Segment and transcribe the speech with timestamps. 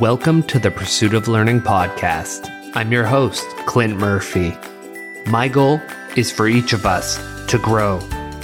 [0.00, 2.50] Welcome to the Pursuit of Learning podcast.
[2.74, 4.52] I'm your host, Clint Murphy.
[5.26, 5.80] My goal
[6.16, 8.00] is for each of us to grow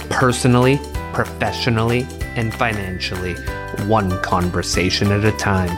[0.09, 0.79] personally,
[1.11, 3.33] professionally, and financially,
[3.85, 5.77] one conversation at a time.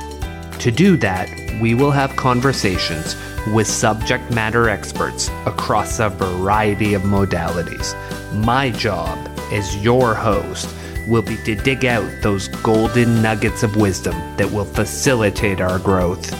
[0.59, 1.27] To do that,
[1.59, 3.15] we will have conversations
[3.47, 7.95] with subject matter experts across a variety of modalities.
[8.31, 9.17] My job
[9.51, 10.69] as your host
[11.07, 16.35] will be to dig out those golden nuggets of wisdom that will facilitate our growth.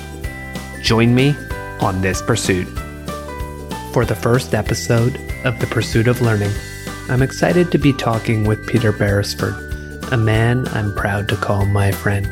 [0.82, 1.36] Join me
[1.80, 2.68] on this pursuit.
[3.94, 6.52] For the first episode of The Pursuit of Learning,
[7.10, 9.56] I'm excited to be talking with Peter Beresford,
[10.12, 12.28] a man I'm proud to call my friend.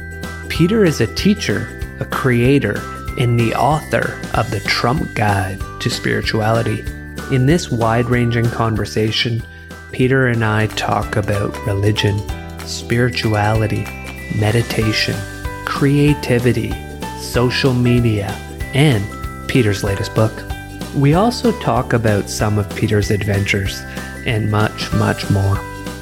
[0.50, 1.68] Peter is a teacher,
[2.00, 2.82] a creator,
[3.18, 6.84] and the author of the Trump Guide to Spirituality.
[7.32, 9.44] In this wide ranging conversation,
[9.92, 12.18] Peter and I talk about religion,
[12.60, 13.86] spirituality,
[14.40, 15.16] meditation,
[15.66, 16.74] creativity,
[17.20, 18.30] social media,
[18.74, 19.04] and
[19.50, 20.32] Peter's latest book.
[20.96, 23.82] We also talk about some of Peter's adventures
[24.26, 25.58] and much, much more.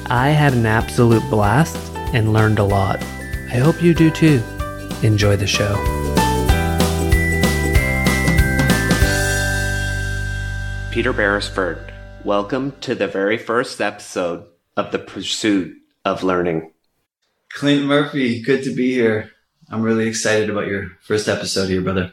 [0.06, 1.76] I had an absolute blast
[2.14, 3.02] and learned a lot.
[3.52, 4.40] I hope you do too.
[5.02, 5.74] Enjoy the show.
[10.92, 11.89] Peter Beresford,
[12.24, 14.44] welcome to the very first episode
[14.76, 16.72] of The Pursuit of Learning.
[17.50, 19.30] Clint Murphy, good to be here.
[19.70, 22.12] I'm really excited about your first episode here, brother.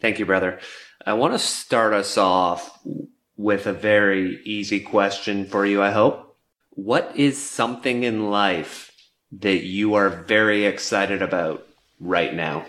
[0.00, 0.60] Thank you, brother.
[1.04, 2.78] I want to start us off
[3.36, 6.36] with a very easy question for you, I hope.
[6.70, 8.92] What is something in life
[9.40, 11.66] that you are very excited about
[12.00, 12.64] right now?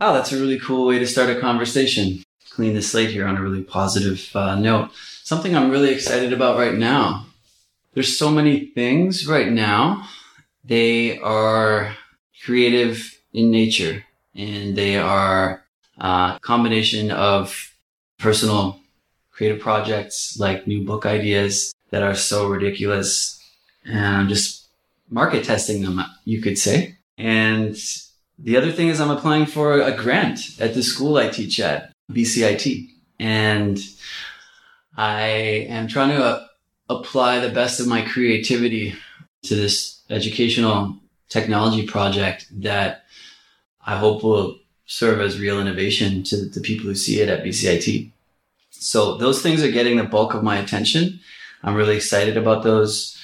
[0.00, 2.24] Oh, that's a really cool way to start a conversation.
[2.50, 4.90] Clean the slate here on a really positive uh, note.
[5.28, 7.26] Something I'm really excited about right now.
[7.92, 10.08] There's so many things right now.
[10.64, 11.94] They are
[12.46, 15.66] creative in nature and they are
[15.98, 17.74] a combination of
[18.18, 18.80] personal
[19.30, 23.38] creative projects like new book ideas that are so ridiculous
[23.84, 24.66] and I'm just
[25.10, 26.96] market testing them, you could say.
[27.18, 27.76] And
[28.38, 31.92] the other thing is I'm applying for a grant at the school I teach at.
[32.10, 32.88] BCIT.
[33.20, 33.78] And
[34.98, 35.20] I
[35.68, 36.46] am trying to uh,
[36.90, 38.96] apply the best of my creativity
[39.44, 40.96] to this educational
[41.28, 43.04] technology project that
[43.86, 48.10] I hope will serve as real innovation to the people who see it at BCIT.
[48.70, 51.20] So those things are getting the bulk of my attention.
[51.62, 53.16] I'm really excited about those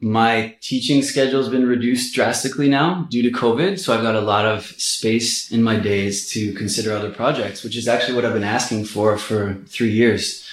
[0.00, 3.78] my teaching schedule has been reduced drastically now due to COVID.
[3.78, 7.76] So I've got a lot of space in my days to consider other projects, which
[7.76, 10.48] is actually what I've been asking for for three years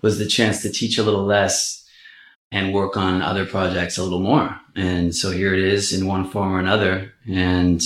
[0.00, 1.88] was the chance to teach a little less
[2.50, 4.60] and work on other projects a little more.
[4.74, 7.12] And so here it is in one form or another.
[7.26, 7.80] And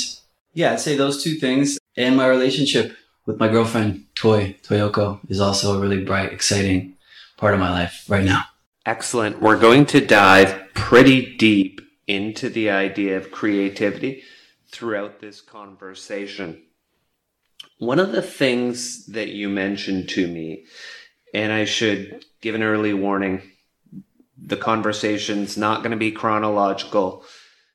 [0.54, 2.96] yeah, I'd say those two things and my relationship
[3.26, 6.96] with my girlfriend, Toy, Toyoko is also a really bright, exciting
[7.36, 8.44] part of my life right now.
[8.86, 9.42] Excellent.
[9.42, 14.22] We're going to dive pretty deep into the idea of creativity
[14.70, 16.62] throughout this conversation.
[17.78, 20.66] One of the things that you mentioned to me,
[21.34, 23.42] and I should give an early warning,
[24.38, 27.24] the conversation's not going to be chronological.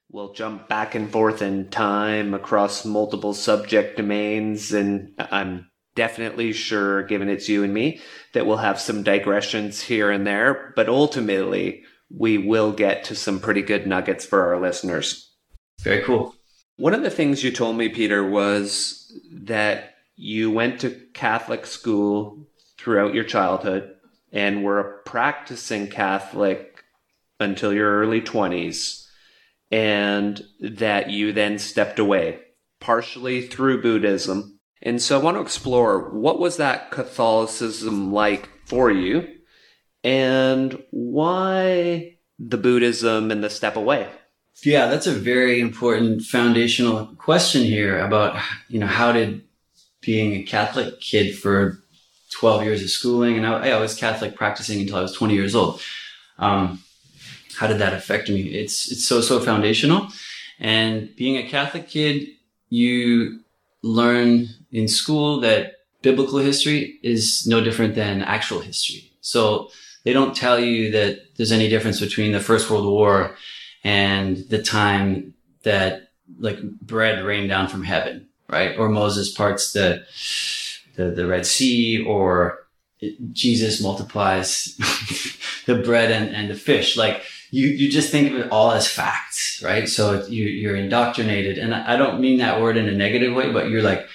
[0.09, 7.03] We'll jump back and forth in time across multiple subject domains, and I'm definitely sure,
[7.03, 8.00] given it's you and me,
[8.34, 13.40] that we'll have some digressions here and there, but ultimately we will get to some
[13.40, 15.31] pretty good nuggets for our listeners.
[15.81, 16.35] Very cool.
[16.78, 22.47] One of the things you told me, Peter, was that you went to Catholic school
[22.78, 23.96] throughout your childhood
[24.31, 26.84] and were a practicing Catholic
[27.40, 29.07] until your early 20s,
[29.72, 32.40] and that you then stepped away,
[32.80, 38.92] partially through Buddhism and so I want to explore what was that Catholicism like for
[38.92, 39.28] you
[40.03, 44.09] and why the Buddhism and the step away?
[44.64, 49.44] Yeah, that's a very important foundational question here about, you know, how did
[50.01, 51.80] being a Catholic kid for
[52.31, 55.54] 12 years of schooling, and I, I was Catholic practicing until I was 20 years
[55.56, 55.81] old.
[56.39, 56.81] Um,
[57.57, 58.42] how did that affect me?
[58.42, 60.07] It's, it's so, so foundational.
[60.60, 62.27] And being a Catholic kid,
[62.69, 63.42] you
[63.84, 69.12] learn in school that biblical history is no different than actual history.
[69.21, 69.69] So
[70.03, 73.35] they don't tell you that there's any difference between the First World War
[73.83, 75.33] and the time
[75.63, 76.09] that
[76.39, 78.77] like bread rained down from heaven, right?
[78.77, 80.06] Or Moses parts the
[80.95, 82.59] the, the Red Sea, or
[83.31, 84.75] Jesus multiplies
[85.65, 86.97] the bread and, and the fish.
[86.97, 89.88] Like you, you just think of it all as facts, right?
[89.88, 91.57] So you, you're indoctrinated.
[91.57, 94.07] And I don't mean that word in a negative way, but you're like,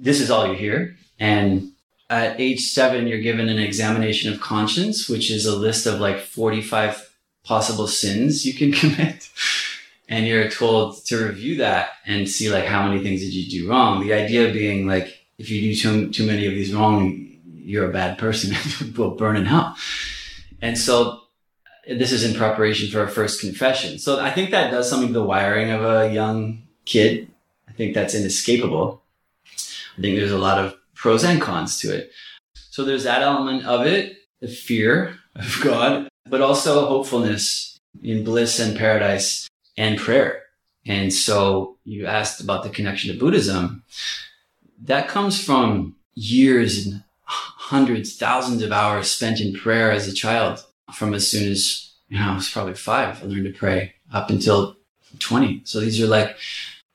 [0.00, 0.96] this is all you hear.
[1.18, 1.72] And
[2.08, 6.20] at age seven, you're given an examination of conscience, which is a list of like
[6.20, 7.14] 45
[7.44, 9.28] possible sins you can commit.
[10.08, 13.70] and you're told to review that and see like how many things did you do
[13.70, 14.00] wrong.
[14.00, 17.92] The idea being like, if you do too, too many of these wrong, you're a
[17.92, 19.76] bad person and will burn in hell.
[20.62, 21.20] And so
[21.88, 23.98] this is in preparation for our first confession.
[23.98, 27.30] So I think that does something to the wiring of a young kid.
[27.68, 29.02] I think that's inescapable.
[29.96, 32.10] I think there's a lot of pros and cons to it.
[32.70, 38.58] So there's that element of it, the fear of God, but also hopefulness in bliss
[38.60, 40.42] and paradise and prayer.
[40.86, 43.82] And so you asked about the connection to Buddhism.
[44.82, 50.64] That comes from years and hundreds, thousands of hours spent in prayer as a child
[50.94, 53.22] from as soon as, you know, I was probably five.
[53.22, 54.76] I learned to pray up until
[55.18, 55.62] 20.
[55.64, 56.36] So these are like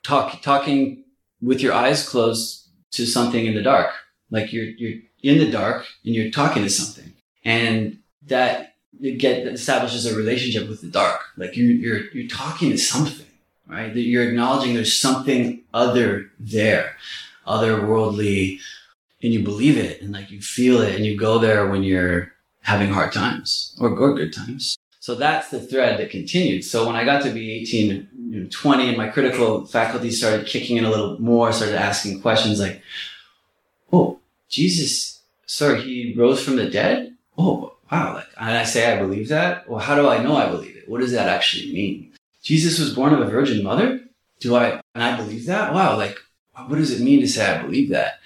[0.02, 1.04] talk, talking
[1.42, 2.61] with your eyes closed
[2.92, 3.90] to something in the dark.
[4.30, 7.12] Like you're, you're in the dark and you're talking to something
[7.44, 8.74] and that
[9.18, 11.20] get establishes a relationship with the dark.
[11.36, 13.26] Like you, you're, you're talking to something,
[13.66, 13.92] right?
[13.92, 16.96] That you're acknowledging there's something other there,
[17.46, 18.60] otherworldly,
[19.22, 22.32] and you believe it and like you feel it and you go there when you're
[22.62, 24.76] having hard times or, or good times.
[25.02, 26.64] So that's the thread that continued.
[26.64, 30.46] So when I got to be 18, you know, 20 and my critical faculty started
[30.46, 32.80] kicking in a little more, started asking questions like,
[33.92, 37.16] Oh, Jesus, sorry, he rose from the dead?
[37.36, 38.14] Oh, wow.
[38.14, 39.68] Like, and I say, I believe that.
[39.68, 40.88] Well, how do I know I believe it?
[40.88, 42.12] What does that actually mean?
[42.44, 44.02] Jesus was born of a virgin mother?
[44.38, 45.74] Do I, and I believe that?
[45.74, 45.96] Wow.
[45.96, 46.16] Like,
[46.54, 48.20] what does it mean to say I believe that?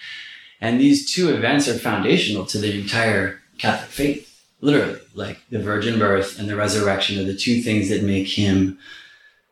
[0.60, 4.25] And these two events are foundational to the entire Catholic faith.
[4.60, 8.78] Literally, like the virgin birth and the resurrection are the two things that make him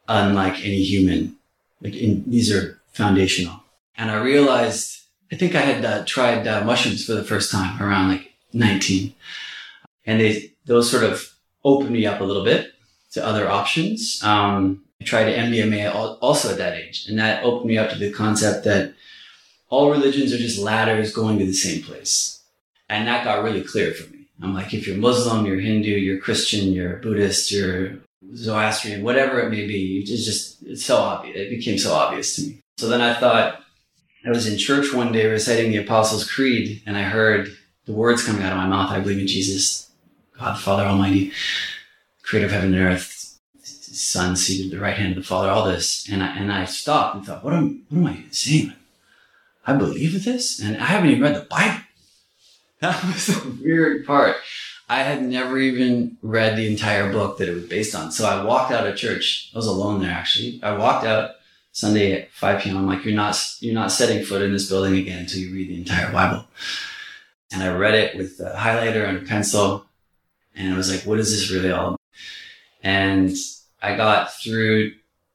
[0.08, 1.36] unlike any human.
[1.80, 3.60] Like in, these are foundational.
[3.96, 7.80] And I realized, I think I had uh, tried uh, mushrooms for the first time
[7.82, 9.14] around like 19.
[10.06, 11.32] And they, those sort of
[11.64, 12.72] opened me up a little bit
[13.12, 14.22] to other options.
[14.22, 17.06] Um, I tried MDMA also at that age.
[17.08, 18.94] And that opened me up to the concept that
[19.68, 22.42] all religions are just ladders going to the same place.
[22.88, 24.23] And that got really clear for me.
[24.42, 27.98] I'm like, if you're Muslim, you're Hindu, you're Christian, you're Buddhist, you're
[28.34, 31.36] Zoroastrian, whatever it may be, it's just, it's so obvious.
[31.36, 32.60] It became so obvious to me.
[32.78, 33.60] So then I thought,
[34.26, 37.54] I was in church one day reciting the Apostles' Creed, and I heard
[37.84, 38.90] the words coming out of my mouth.
[38.90, 39.90] I believe in Jesus,
[40.38, 41.32] God, Father Almighty,
[42.22, 45.66] creator of heaven and earth, Son seated at the right hand of the Father, all
[45.66, 46.08] this.
[46.10, 48.72] And I, and I stopped and thought, what am, what am I saying?
[49.66, 50.58] I believe this?
[50.58, 51.83] And I haven't even read the Bible.
[52.84, 54.36] That was the weird part.
[54.90, 58.12] I had never even read the entire book that it was based on.
[58.12, 59.50] So I walked out of church.
[59.54, 60.60] I was alone there actually.
[60.62, 61.36] I walked out
[61.72, 62.76] Sunday at 5 p.m.
[62.76, 65.70] I'm like, you're not, you're not setting foot in this building again until you read
[65.70, 66.46] the entire Bible.
[67.50, 69.86] And I read it with a highlighter and a pencil.
[70.54, 72.00] And I was like, what is this really all about?
[72.82, 73.34] And
[73.80, 74.92] I got through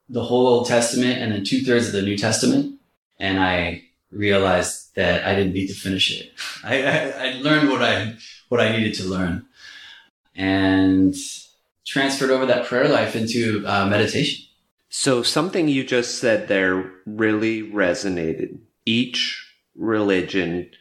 [0.08, 2.80] the whole Old Testament and then two thirds of the New Testament.
[3.20, 6.32] And I realized that I didn't need to finish it.
[6.64, 8.16] I, I, I learned what I
[8.50, 9.46] what I needed to learn,
[10.36, 11.16] and
[11.86, 14.46] transferred over that prayer life into uh, meditation.
[14.90, 18.58] So something you just said there really resonated.
[18.86, 20.72] Each religion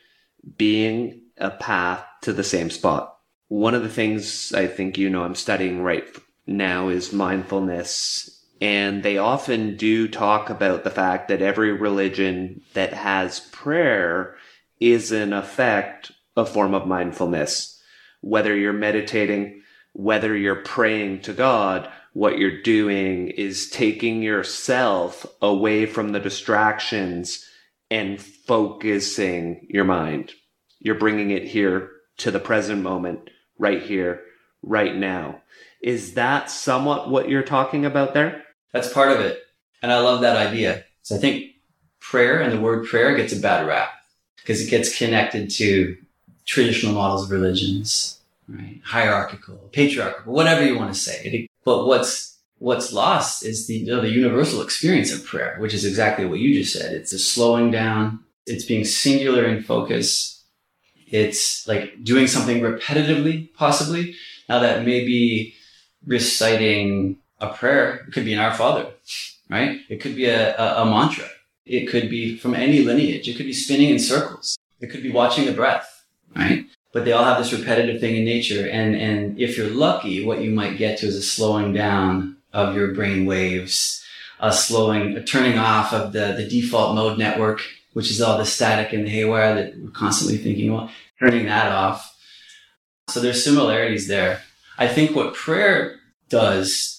[0.57, 3.17] being a path to the same spot.
[3.49, 6.05] One of the things I think you know I'm studying right
[6.47, 12.93] now is mindfulness and they often do talk about the fact that every religion that
[12.93, 14.37] has prayer
[14.81, 17.81] is in effect a form of mindfulness.
[18.21, 19.63] Whether you're meditating,
[19.93, 27.49] whether you're praying to God, what you're doing is taking yourself away from the distractions
[27.91, 30.33] and focusing your mind.
[30.81, 34.23] You're bringing it here to the present moment, right here,
[34.63, 35.43] right now.
[35.81, 38.45] Is that somewhat what you're talking about there?
[38.73, 39.43] That's part of it.
[39.83, 40.85] And I love that idea.
[41.03, 41.53] So I think
[42.01, 43.91] prayer and the word prayer gets a bad rap
[44.37, 45.97] because it gets connected to
[46.47, 48.81] traditional models of religions, right?
[48.85, 51.49] Hierarchical, patriarchal, whatever you want to say.
[51.65, 55.85] But what's, what's lost is the, you know, the universal experience of prayer, which is
[55.85, 56.95] exactly what you just said.
[56.95, 58.21] It's a slowing down.
[58.47, 60.43] It's being singular in focus.
[61.07, 64.15] It's like doing something repetitively, possibly.
[64.49, 65.55] Now that may be
[66.07, 68.05] reciting a prayer.
[68.07, 68.91] It could be an Our Father,
[69.49, 69.81] right?
[69.89, 71.27] It could be a, a, a mantra.
[71.67, 73.29] It could be from any lineage.
[73.29, 74.59] It could be spinning in circles.
[74.81, 76.05] It could be watching the breath,
[76.35, 76.67] right?
[76.93, 78.69] but they all have this repetitive thing in nature.
[78.69, 82.75] And, and if you're lucky, what you might get to is a slowing down of
[82.75, 84.05] your brain waves,
[84.41, 88.47] a slowing, a turning off of the, the default mode network, which is all the
[88.47, 90.91] static and the haywire that we're constantly thinking about,
[91.21, 92.17] turning that off.
[93.09, 94.43] So there's similarities there.
[94.79, 95.97] I think what prayer
[96.29, 96.98] does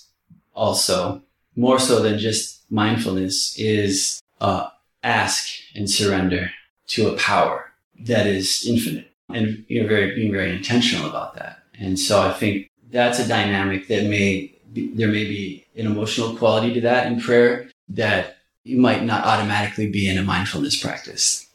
[0.60, 1.22] also,
[1.56, 4.68] more so than just mindfulness, is uh,
[5.04, 6.52] ask and surrender
[6.88, 11.60] to a power that is infinite and you know, very, being very intentional about that.
[11.80, 16.36] And so I think that's a dynamic that may be, there may be an emotional
[16.36, 21.48] quality to that in prayer that you might not automatically be in a mindfulness practice.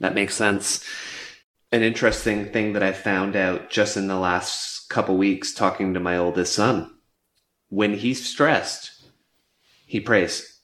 [0.00, 0.84] That makes sense.
[1.70, 6.00] An interesting thing that I found out just in the last couple weeks talking to
[6.00, 6.90] my oldest son.
[7.68, 8.92] When he's stressed,
[9.86, 10.60] he prays.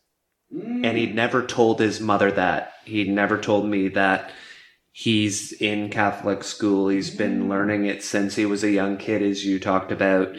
[0.54, 0.86] Mm.
[0.86, 2.72] And he never told his mother that.
[2.84, 4.30] He never told me that
[4.92, 6.88] he's in Catholic school.
[6.88, 10.36] He's been learning it since he was a young kid, as you talked about.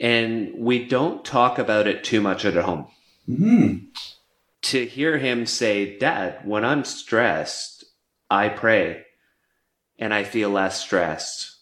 [0.00, 2.86] And we don't talk about it too much at home.
[3.28, 3.86] Mm-hmm.
[4.62, 7.84] To hear him say, Dad, when I'm stressed,
[8.28, 9.04] I pray
[9.98, 11.55] and I feel less stressed.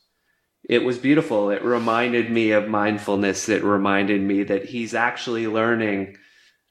[0.69, 1.51] It was beautiful.
[1.51, 3.49] It reminded me of mindfulness.
[3.49, 6.17] It reminded me that he's actually learning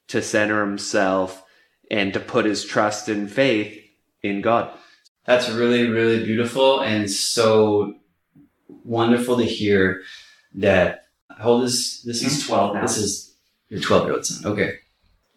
[0.08, 1.44] to center himself
[1.90, 3.80] and to put his trust and faith
[4.22, 4.70] in God.
[5.26, 7.94] That's really, really beautiful and so
[8.68, 10.02] wonderful to hear
[10.54, 11.06] that.
[11.38, 12.22] How old is this?
[12.22, 12.48] Is mm-hmm.
[12.48, 12.80] 12 now.
[12.82, 13.34] This is
[13.68, 14.52] your 12 year old son.
[14.52, 14.78] Okay.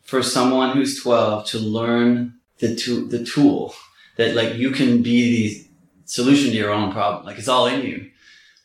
[0.04, 3.74] For someone who's 12 to learn the, to, the tool
[4.18, 5.68] that like you can be the
[6.06, 7.26] solution to your own problem.
[7.26, 8.10] Like it's all in you,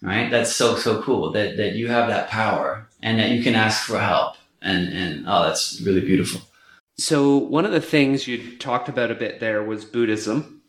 [0.03, 0.31] right?
[0.31, 3.87] That's so, so cool that, that you have that power and that you can ask
[3.87, 4.37] for help.
[4.61, 6.43] And, and oh, that's really beautiful.
[6.99, 10.63] So one of the things you talked about a bit there was Buddhism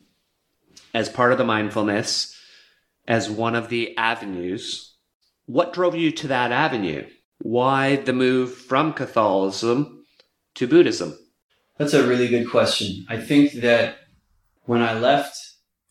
[0.93, 2.39] as part of the mindfulness
[3.07, 4.95] as one of the avenues.
[5.45, 7.05] What drove you to that avenue?
[7.39, 10.05] Why the move from Catholicism
[10.55, 11.17] to Buddhism?
[11.77, 13.05] That's a really good question.
[13.09, 13.97] I think that
[14.63, 15.37] when I left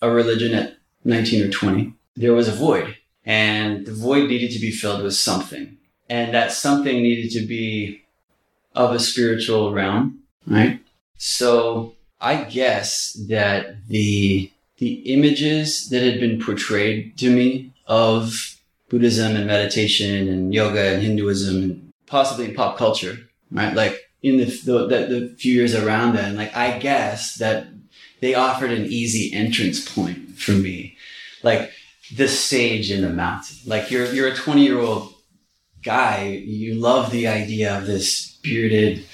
[0.01, 4.59] a religion at 19 or 20, there was a void and the void needed to
[4.59, 5.77] be filled with something.
[6.09, 8.03] And that something needed to be
[8.75, 10.81] of a spiritual realm, right?
[11.17, 19.37] So I guess that the the images that had been portrayed to me of Buddhism
[19.37, 23.17] and meditation and yoga and Hinduism and possibly in pop culture,
[23.51, 23.75] right?
[23.75, 27.67] Like in the, the, the few years around then, like I guess that
[28.21, 30.97] they offered an easy entrance point for me.
[31.43, 31.73] Like
[32.17, 33.57] the sage in the mountain.
[33.67, 35.15] Like you're, you're a 20 year old
[35.83, 36.27] guy.
[36.29, 39.05] You love the idea of this bearded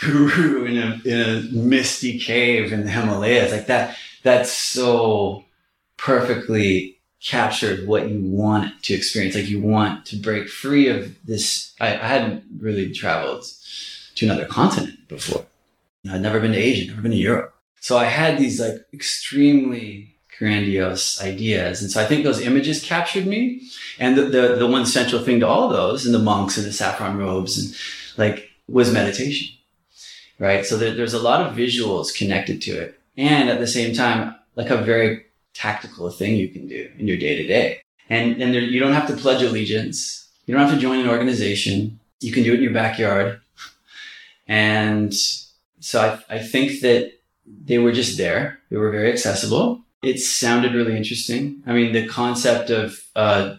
[0.00, 3.52] guru in a, in a misty cave in the Himalayas.
[3.52, 5.44] Like that, that's so
[5.96, 9.34] perfectly captured what you want to experience.
[9.34, 11.72] Like you want to break free of this.
[11.80, 13.44] I, I hadn't really traveled
[14.16, 15.46] to another continent before.
[16.10, 17.54] I'd never been to Asia, never been to Europe.
[17.80, 20.11] So I had these like extremely
[20.42, 21.80] grandiose ideas.
[21.80, 23.62] And so I think those images captured me.
[24.00, 26.72] And the, the, the one central thing to all those and the monks and the
[26.72, 27.76] saffron robes and
[28.18, 29.56] like was meditation.
[30.40, 30.66] Right.
[30.66, 34.34] So there, there's a lot of visuals connected to it and at the same time,
[34.56, 37.80] like a very tactical thing you can do in your day to day.
[38.10, 40.28] And, and there, you don't have to pledge allegiance.
[40.46, 42.00] You don't have to join an organization.
[42.20, 43.40] You can do it in your backyard.
[44.48, 45.14] And
[45.78, 47.12] so I, I think that
[47.46, 48.58] they were just there.
[48.70, 49.82] They were very accessible.
[50.02, 51.62] It sounded really interesting.
[51.66, 53.56] I mean, the concept of, uh,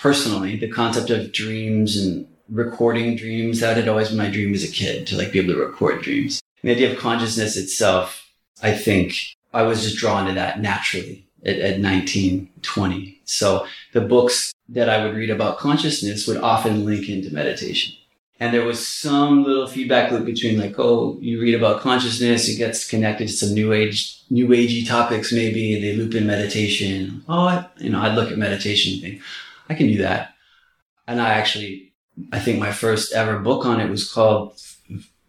[0.00, 4.62] personally, the concept of dreams and recording dreams, that had always been my dream as
[4.62, 6.40] a kid to like be able to record dreams.
[6.62, 8.26] And the idea of consciousness itself
[8.62, 9.16] I think
[9.52, 13.20] I was just drawn to that naturally at, at 19, 20.
[13.24, 17.94] So the books that I would read about consciousness would often link into meditation.
[18.38, 22.58] And there was some little feedback loop between like, oh, you read about consciousness, it
[22.58, 25.80] gets connected to some new age, new agey topics maybe.
[25.80, 27.24] They loop in meditation.
[27.28, 29.22] Oh, I, you know, I'd look at meditation and think,
[29.70, 30.34] I can do that.
[31.06, 31.94] And I actually,
[32.30, 34.60] I think my first ever book on it was called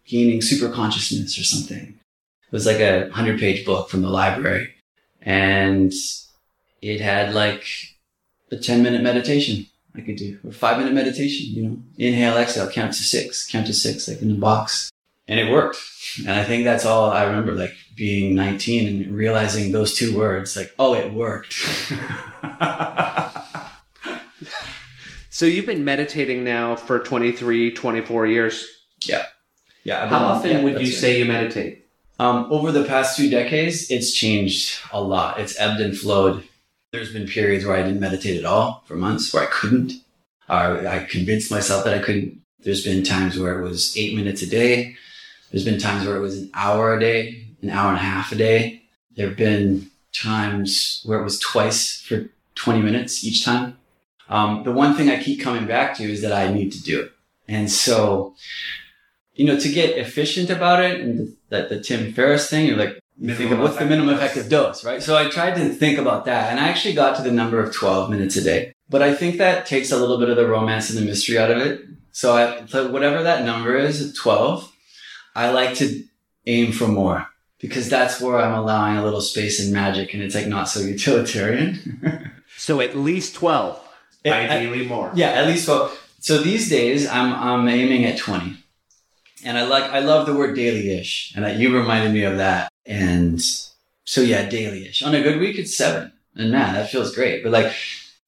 [0.06, 1.88] Gaining Super Consciousness or something.
[1.88, 4.74] It was like a hundred page book from the library
[5.22, 5.94] and
[6.82, 7.66] it had like
[8.52, 9.66] a 10 minute meditation
[9.98, 13.66] I could do or five minute meditation, you know, inhale, exhale, count to six, count
[13.68, 14.90] to six, like in the box.
[15.28, 15.78] And it worked.
[16.20, 20.56] And I think that's all I remember, like being 19 and realizing those two words,
[20.56, 21.54] like, oh, it worked.
[25.30, 28.66] so you've been meditating now for 23, 24 years.
[29.04, 29.26] Yeah.
[29.84, 30.08] Yeah.
[30.08, 31.90] How often yeah, would you say you meditate?
[32.20, 35.40] Um, over the past two decades, it's changed a lot.
[35.40, 36.44] It's ebbed and flowed.
[36.98, 39.94] There's been periods where I didn't meditate at all for months, where I couldn't.
[40.50, 42.42] Or I convinced myself that I couldn't.
[42.60, 44.96] There's been times where it was eight minutes a day.
[45.52, 48.32] There's been times where it was an hour a day, an hour and a half
[48.32, 48.82] a day.
[49.16, 53.78] There have been times where it was twice for 20 minutes each time.
[54.28, 57.02] Um, the one thing I keep coming back to is that I need to do
[57.02, 57.12] it.
[57.48, 58.34] And so,
[59.36, 63.00] you know, to get efficient about it and that the Tim Ferriss thing, you're like,
[63.20, 65.02] you think of what's the minimum effective dose, right?
[65.02, 67.74] So I tried to think about that and I actually got to the number of
[67.74, 68.74] 12 minutes a day.
[68.90, 71.52] But I think that takes a little bit of the romance and the mystery out
[71.52, 71.82] of it.
[72.12, 74.72] So, I, so whatever that number is, 12,
[75.36, 76.04] I like to
[76.46, 77.28] aim for more
[77.60, 80.80] because that's where I'm allowing a little space and magic and it's like not so
[80.80, 82.32] utilitarian.
[82.58, 83.80] so at least 12,
[84.24, 85.12] it, ideally I, more.
[85.16, 86.16] Yeah, at least 12.
[86.20, 88.58] So these days I'm, I'm aiming at 20
[89.44, 92.72] and I like, I love the word daily-ish and I, you reminded me of that.
[92.88, 93.42] And
[94.06, 97.44] so yeah, daily-ish on a good week, it's seven and man, that feels great.
[97.44, 97.74] But like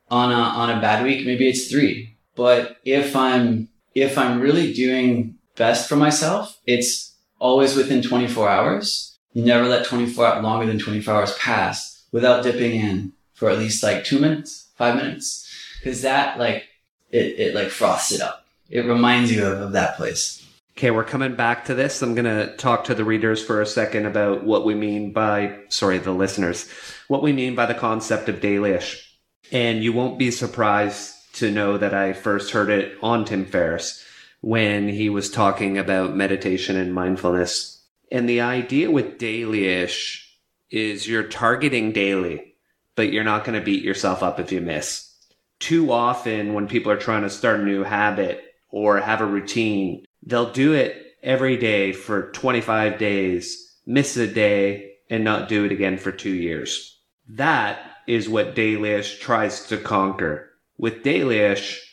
[0.10, 2.16] on a, on a bad week, maybe it's three.
[2.36, 9.10] But if I'm, if I'm really doing best for myself, it's always within 24 hours
[9.34, 13.84] you never let 24 longer than 24 hours pass without dipping in for at least
[13.84, 15.48] like two minutes, five minutes.
[15.84, 16.66] Cause that like,
[17.12, 18.46] it, it like frosts it up.
[18.70, 20.39] It reminds you of, of that place.
[20.80, 22.02] Okay, we're coming back to this.
[22.02, 25.60] I'm going to talk to the readers for a second about what we mean by,
[25.68, 26.72] sorry, the listeners,
[27.10, 29.06] what we mean by the concept of dailyish.
[29.52, 34.06] And you won't be surprised to know that I first heard it on Tim Ferriss
[34.40, 40.34] when he was talking about meditation and mindfulness and the idea with daily-ish
[40.72, 42.56] is you're targeting daily,
[42.96, 45.14] but you're not going to beat yourself up if you miss.
[45.60, 50.06] Too often when people are trying to start a new habit or have a routine,
[50.24, 55.72] they'll do it every day for 25 days, miss a day, and not do it
[55.72, 57.00] again for two years.
[57.28, 60.50] That is what daily-ish tries to conquer.
[60.78, 61.86] With daily-ish,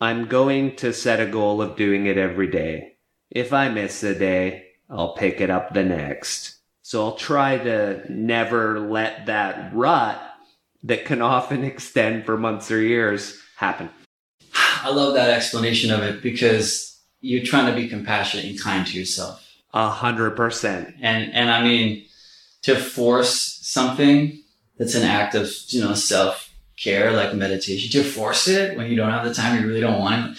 [0.00, 2.94] I'm going to set a goal of doing it every day.
[3.30, 6.56] If I miss a day, I'll pick it up the next.
[6.82, 10.20] So I'll try to never let that rut
[10.82, 13.90] that can often extend for months or years happen.
[14.54, 16.89] I love that explanation of it because
[17.20, 19.46] you're trying to be compassionate and kind to yourself.
[19.72, 20.94] A hundred percent.
[21.00, 22.04] And and I mean
[22.62, 24.38] to force something
[24.78, 28.96] that's an act of, you know, self care like meditation, to force it when you
[28.96, 30.38] don't have the time, you really don't want it,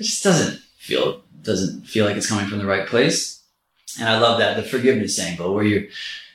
[0.00, 3.42] it just doesn't feel doesn't feel like it's coming from the right place.
[3.98, 5.84] And I love that the forgiveness angle where you're,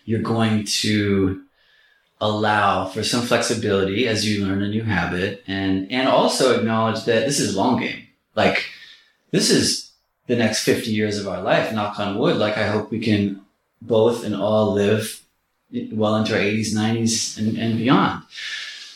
[0.05, 1.41] you're going to
[2.19, 7.25] allow for some flexibility as you learn a new habit and, and also acknowledge that
[7.25, 8.07] this is long game.
[8.36, 8.65] Like
[9.31, 9.87] this is
[10.27, 12.37] the next 50 years of our life, knock on wood.
[12.37, 13.41] Like I hope we can
[13.81, 15.21] both and all live
[15.91, 18.23] well into our 80s, 90s and, and beyond.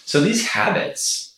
[0.06, 1.36] So these habits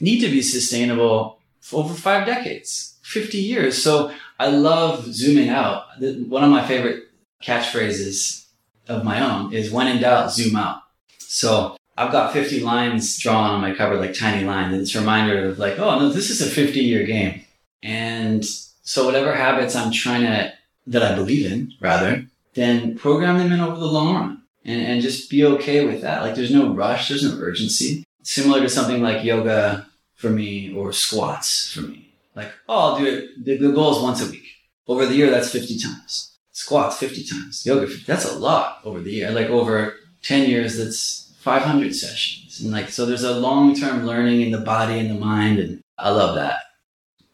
[0.00, 3.82] need to be sustainable for over five decades, 50 years.
[3.82, 5.84] So I love zooming out.
[6.00, 7.04] One of my favorite
[7.42, 8.46] catchphrases
[8.88, 10.82] of my own is when in doubt, zoom out.
[11.18, 14.72] So I've got 50 lines drawn on my cover, like tiny lines.
[14.72, 17.42] And it's a reminder of like, oh no, this is a 50 year game.
[17.82, 18.44] And
[18.82, 20.52] so whatever habits I'm trying to,
[20.88, 25.02] that I believe in rather, then program them in over the long run and, and
[25.02, 26.22] just be okay with that.
[26.22, 27.08] Like there's no rush.
[27.08, 28.04] There's no urgency.
[28.22, 32.14] Similar to something like yoga for me or squats for me.
[32.34, 33.44] Like, oh, I'll do it.
[33.44, 34.46] The, the goal is once a week.
[34.88, 36.36] Over the year, that's 50 times.
[36.52, 37.66] Squats, 50 times.
[37.66, 39.30] Yoga, 50, that's a lot over the year.
[39.30, 42.60] Like over 10 years, that's 500 sessions.
[42.60, 45.58] And like, so there's a long term learning in the body and the mind.
[45.58, 46.60] And I love that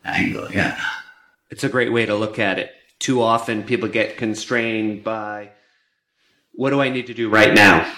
[0.04, 0.50] angle.
[0.50, 0.80] Yeah.
[1.50, 2.70] It's a great way to look at it.
[2.98, 5.50] Too often people get constrained by
[6.52, 7.90] what do I need to do right now?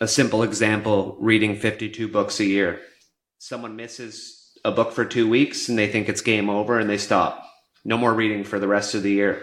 [0.00, 2.80] A simple example reading 52 books a year.
[3.38, 6.98] Someone misses a book for two weeks and they think it's game over and they
[6.98, 7.42] stop.
[7.84, 9.42] No more reading for the rest of the year.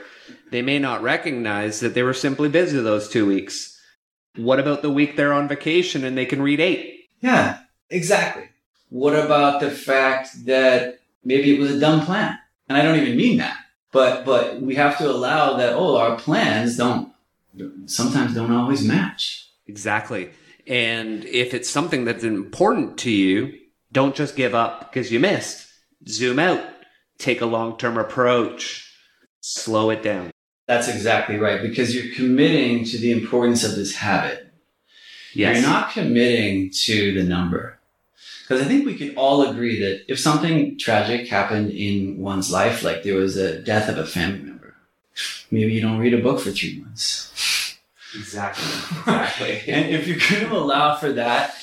[0.51, 3.79] They may not recognize that they were simply busy those two weeks.
[4.35, 7.05] What about the week they're on vacation and they can read eight?
[7.21, 8.49] Yeah, exactly.
[8.89, 12.37] What about the fact that maybe it was a dumb plan?
[12.71, 13.57] And I don't even mean that.
[13.91, 17.11] But but we have to allow that oh our plans don't
[17.85, 19.49] sometimes don't always match.
[19.67, 20.31] Exactly.
[20.65, 23.59] And if it's something that's important to you,
[23.91, 25.67] don't just give up because you missed.
[26.07, 26.63] Zoom out.
[27.17, 28.89] Take a long term approach.
[29.41, 30.31] Slow it down.
[30.67, 31.61] That's exactly right.
[31.61, 34.53] Because you're committing to the importance of this habit.
[35.33, 35.57] Yes.
[35.57, 37.80] You're not committing to the number.
[38.43, 42.83] Because I think we could all agree that if something tragic happened in one's life,
[42.83, 44.75] like there was a death of a family member,
[45.49, 47.77] maybe you don't read a book for three months.
[48.13, 48.65] Exactly.
[48.99, 49.61] Exactly.
[49.67, 51.55] and if you're going to allow for that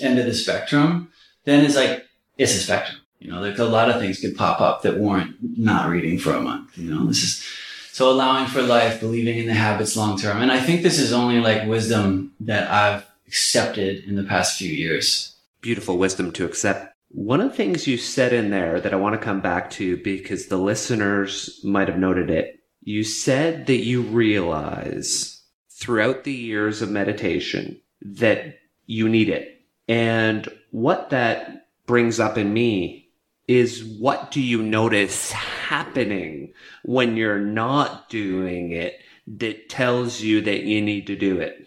[0.00, 1.10] end of the spectrum,
[1.44, 2.06] then it's like,
[2.38, 2.98] it's a spectrum.
[3.18, 6.32] You know, there's a lot of things could pop up that warrant not reading for
[6.32, 6.76] a month.
[6.76, 7.46] You know, this is
[7.92, 10.42] so allowing for life, believing in the habits long term.
[10.42, 14.70] And I think this is only like wisdom that I've accepted in the past few
[14.70, 15.31] years.
[15.62, 16.94] Beautiful wisdom to accept.
[17.08, 19.96] One of the things you said in there that I want to come back to
[19.98, 22.60] because the listeners might have noted it.
[22.82, 29.60] You said that you realize throughout the years of meditation that you need it.
[29.88, 33.10] And what that brings up in me
[33.46, 36.52] is what do you notice happening
[36.84, 41.66] when you're not doing it that tells you that you need to do it?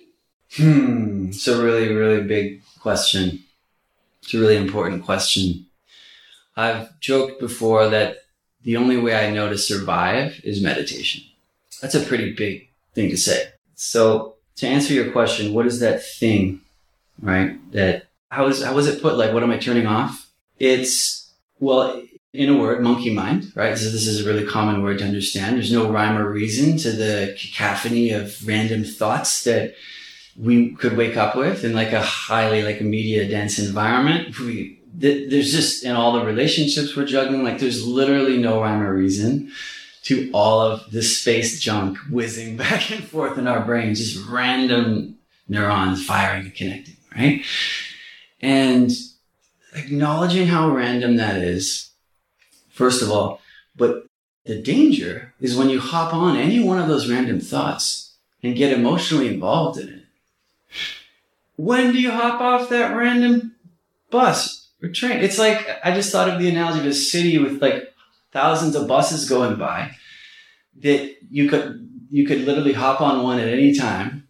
[0.57, 1.27] Hmm.
[1.29, 3.44] It's a really, really big question.
[4.25, 5.67] It's a really important question.
[6.57, 8.17] I've joked before that
[8.63, 11.23] the only way I know to survive is meditation.
[11.79, 13.49] That's a pretty big thing to say.
[13.75, 16.61] So to answer your question, what is that thing,
[17.21, 17.59] right?
[17.71, 19.15] That how is how was it put?
[19.15, 20.31] Like, what am I turning off?
[20.57, 22.01] It's well,
[22.33, 23.77] in a word, monkey mind, right?
[23.77, 25.55] So this is a really common word to understand.
[25.55, 29.75] There's no rhyme or reason to the cacophony of random thoughts that
[30.37, 34.37] we could wake up with in like a highly like a media dense environment.
[34.39, 38.81] We, th- there's just in all the relationships we're juggling, like there's literally no rhyme
[38.81, 39.51] or reason
[40.03, 45.17] to all of this space junk whizzing back and forth in our brains, just random
[45.47, 47.43] neurons firing and connecting, right?
[48.41, 48.91] And
[49.73, 51.91] acknowledging how random that is,
[52.69, 53.41] first of all,
[53.75, 54.05] but
[54.45, 58.71] the danger is when you hop on any one of those random thoughts and get
[58.71, 60.04] emotionally involved in it.
[61.57, 63.55] When do you hop off that random
[64.09, 65.23] bus or train?
[65.23, 67.93] It's like, I just thought of the analogy of a city with like
[68.31, 69.91] thousands of buses going by
[70.81, 74.27] that you could, you could literally hop on one at any time.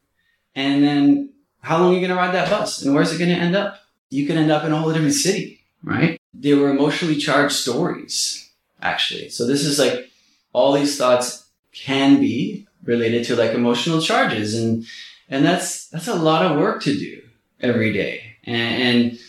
[0.53, 2.83] And then how long are you going to ride that bus?
[2.83, 3.81] And where's it going to end up?
[4.09, 6.19] you could end up in a whole different city, right?
[6.33, 8.49] They were emotionally charged stories,
[8.81, 9.29] actually.
[9.29, 10.09] So this is like
[10.53, 14.85] all these thoughts can be related to like emotional charges and
[15.29, 17.21] and that's that's a lot of work to do
[17.59, 18.37] every day.
[18.43, 19.19] And, and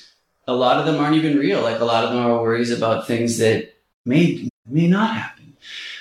[0.47, 1.63] a lot of them aren't even real.
[1.63, 5.57] Like a lot of them are worries about things that may may not happen.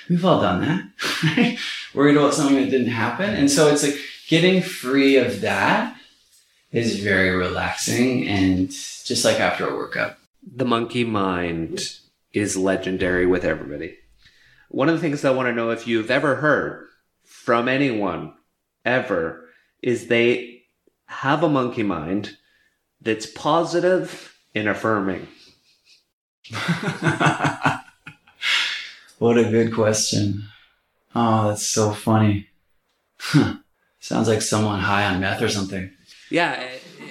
[0.08, 0.84] We've all done that.
[1.36, 1.58] Right
[1.96, 3.30] worried about something that didn't happen.
[3.30, 5.96] And so it's like getting free of that
[6.70, 10.16] is very relaxing and just like after a workout.
[10.46, 11.98] The monkey mind
[12.32, 13.96] is legendary with everybody.
[14.68, 16.86] One of the things I want to know if you've ever heard
[17.24, 18.34] from anyone
[18.84, 19.45] ever
[19.82, 20.62] is they
[21.06, 22.36] have a monkey mind
[23.00, 25.26] that's positive and affirming.
[29.18, 30.44] what a good question.
[31.14, 32.48] Oh, that's so funny.
[34.00, 35.90] Sounds like someone high on meth or something.
[36.30, 36.52] Yeah,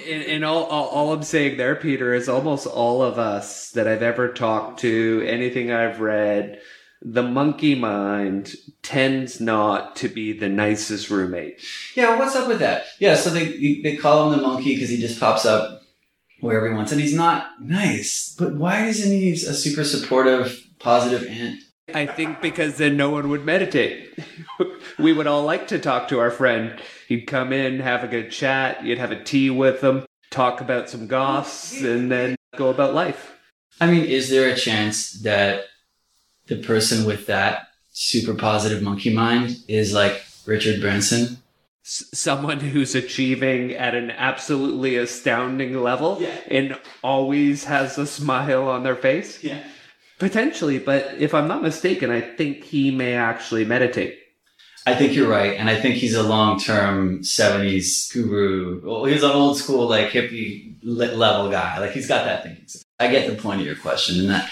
[0.08, 3.88] and, and all, all, all I'm saying there, Peter, is almost all of us that
[3.88, 6.60] I've ever talked to, anything I've read,
[7.02, 11.60] the monkey mind tends not to be the nicest roommate.
[11.94, 12.86] Yeah, what's up with that?
[12.98, 15.82] Yeah, so they they call him the monkey because he just pops up
[16.40, 18.34] wherever he wants, and he's not nice.
[18.38, 21.60] But why isn't he a super supportive, positive ant?
[21.94, 24.18] I think because then no one would meditate.
[24.98, 26.80] we would all like to talk to our friend.
[27.06, 30.90] He'd come in, have a good chat, you'd have a tea with him, talk about
[30.90, 33.38] some goths, and then go about life.
[33.80, 35.64] I mean, is there a chance that
[36.46, 41.38] the person with that super positive monkey mind is like Richard Branson?
[41.84, 46.36] S- someone who's achieving at an absolutely astounding level yeah.
[46.48, 49.42] and always has a smile on their face?
[49.42, 49.62] Yeah.
[50.18, 54.18] Potentially, but if I'm not mistaken, I think he may actually meditate.
[54.86, 58.80] I think you're right, and I think he's a long-term '70s guru.
[58.84, 61.80] Well, he's an old school, like hippie level guy.
[61.80, 62.64] Like he's got that thing.
[63.00, 64.48] I get the point of your question, and that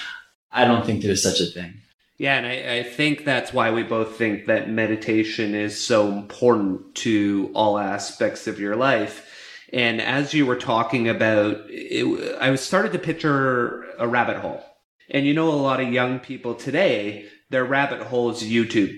[0.50, 1.74] I don't think there's such a thing.
[2.16, 6.94] Yeah, and I, I, think that's why we both think that meditation is so important
[6.96, 9.28] to all aspects of your life.
[9.72, 14.62] And as you were talking about, it, I started to picture a rabbit hole
[15.10, 18.96] and you know, a lot of young people today, their rabbit hole is YouTube.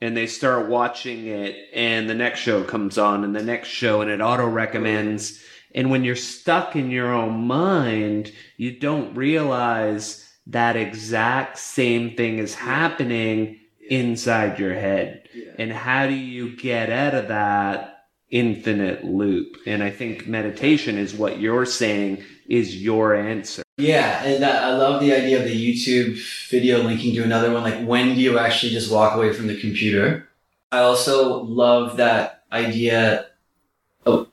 [0.00, 4.00] And they start watching it, and the next show comes on, and the next show,
[4.00, 5.40] and it auto recommends.
[5.74, 12.38] And when you're stuck in your own mind, you don't realize that exact same thing
[12.38, 15.28] is happening inside your head.
[15.58, 19.56] And how do you get out of that infinite loop?
[19.66, 23.62] And I think meditation is what you're saying is your answer.
[23.76, 27.62] Yeah, and that, I love the idea of the YouTube video linking to another one.
[27.62, 30.28] Like, when do you actually just walk away from the computer?
[30.70, 33.26] I also love that idea.
[34.06, 34.28] Oh,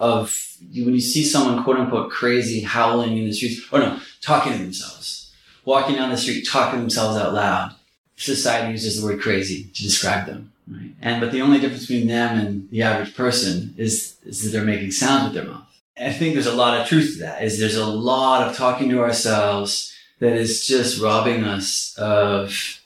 [0.00, 4.52] of when you see someone quote unquote crazy howling in the streets, or no, talking
[4.52, 5.23] to themselves,
[5.64, 7.74] walking down the street, talking themselves out loud.
[8.16, 10.90] Society uses the word crazy to describe them, right?
[11.02, 14.64] And but the only difference between them and the average person is is that they're
[14.64, 15.66] making sounds with their mouth.
[15.98, 17.42] I think there's a lot of truth to that.
[17.42, 22.80] Is there's a lot of talking to ourselves that is just robbing us of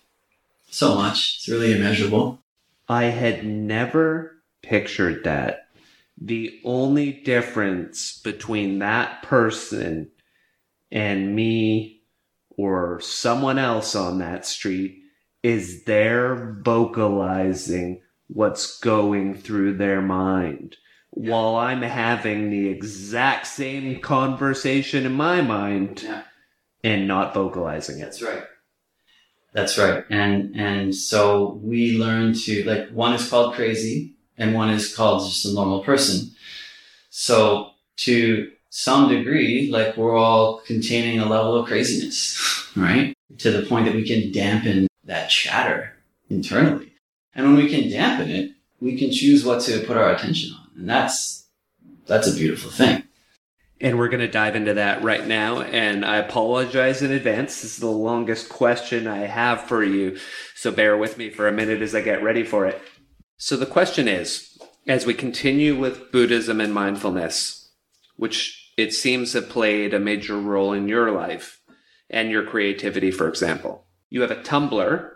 [0.70, 1.36] so much.
[1.36, 2.38] It's really immeasurable.
[2.88, 5.66] I had never pictured that.
[6.20, 10.10] The only difference between that person
[10.90, 11.97] and me
[12.58, 14.98] or someone else on that street
[15.42, 20.76] is they're vocalizing what's going through their mind
[21.10, 26.22] while I'm having the exact same conversation in my mind Yeah.
[26.84, 28.02] and not vocalizing it.
[28.02, 28.42] That's right.
[29.54, 30.04] That's right.
[30.10, 35.26] And and so we learn to like one is called crazy and one is called
[35.28, 36.32] just a normal person.
[37.10, 43.14] So to some degree, like we're all containing a level of craziness, right?
[43.38, 45.94] To the point that we can dampen that chatter
[46.31, 46.92] internally.
[47.35, 48.50] And when we can dampen it,
[48.81, 50.68] we can choose what to put our attention on.
[50.76, 51.46] And that's
[52.07, 53.04] that's a beautiful thing.
[53.81, 55.61] And we're going to dive into that right now.
[55.61, 57.62] And I apologize in advance.
[57.62, 60.18] This is the longest question I have for you.
[60.57, 62.81] So bear with me for a minute as I get ready for it.
[63.37, 67.67] So the question is as we continue with Buddhism and mindfulness,
[68.18, 71.62] which it seems have played a major role in your life
[72.11, 75.11] and your creativity, for example, you have a Tumblr,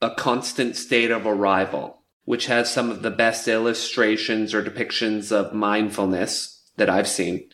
[0.00, 5.52] a constant state of arrival, which has some of the best illustrations or depictions of
[5.52, 7.50] mindfulness that I've seen.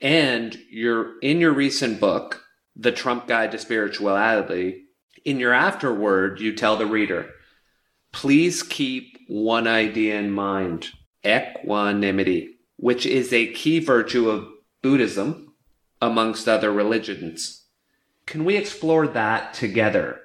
[0.00, 2.44] And you're in your recent book,
[2.76, 4.84] The Trump Guide to Spirituality,
[5.24, 7.30] in your afterword, you tell the reader,
[8.12, 10.90] please keep one idea in mind,
[11.24, 14.48] equanimity, which is a key virtue of
[14.82, 15.52] Buddhism
[16.00, 17.66] amongst other religions.
[18.24, 20.22] Can we explore that together?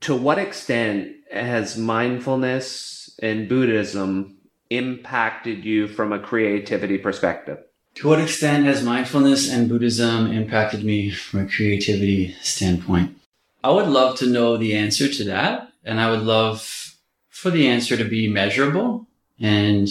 [0.00, 4.38] To what extent has mindfulness and Buddhism
[4.70, 7.58] impacted you from a creativity perspective?
[7.96, 13.16] To what extent has mindfulness and Buddhism impacted me from a creativity standpoint?
[13.64, 15.72] I would love to know the answer to that.
[15.84, 16.96] And I would love
[17.28, 19.08] for the answer to be measurable
[19.40, 19.88] and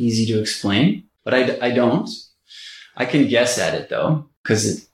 [0.00, 1.04] easy to explain.
[1.24, 2.08] But I, I don't.
[2.96, 4.86] I can guess at it though, because it,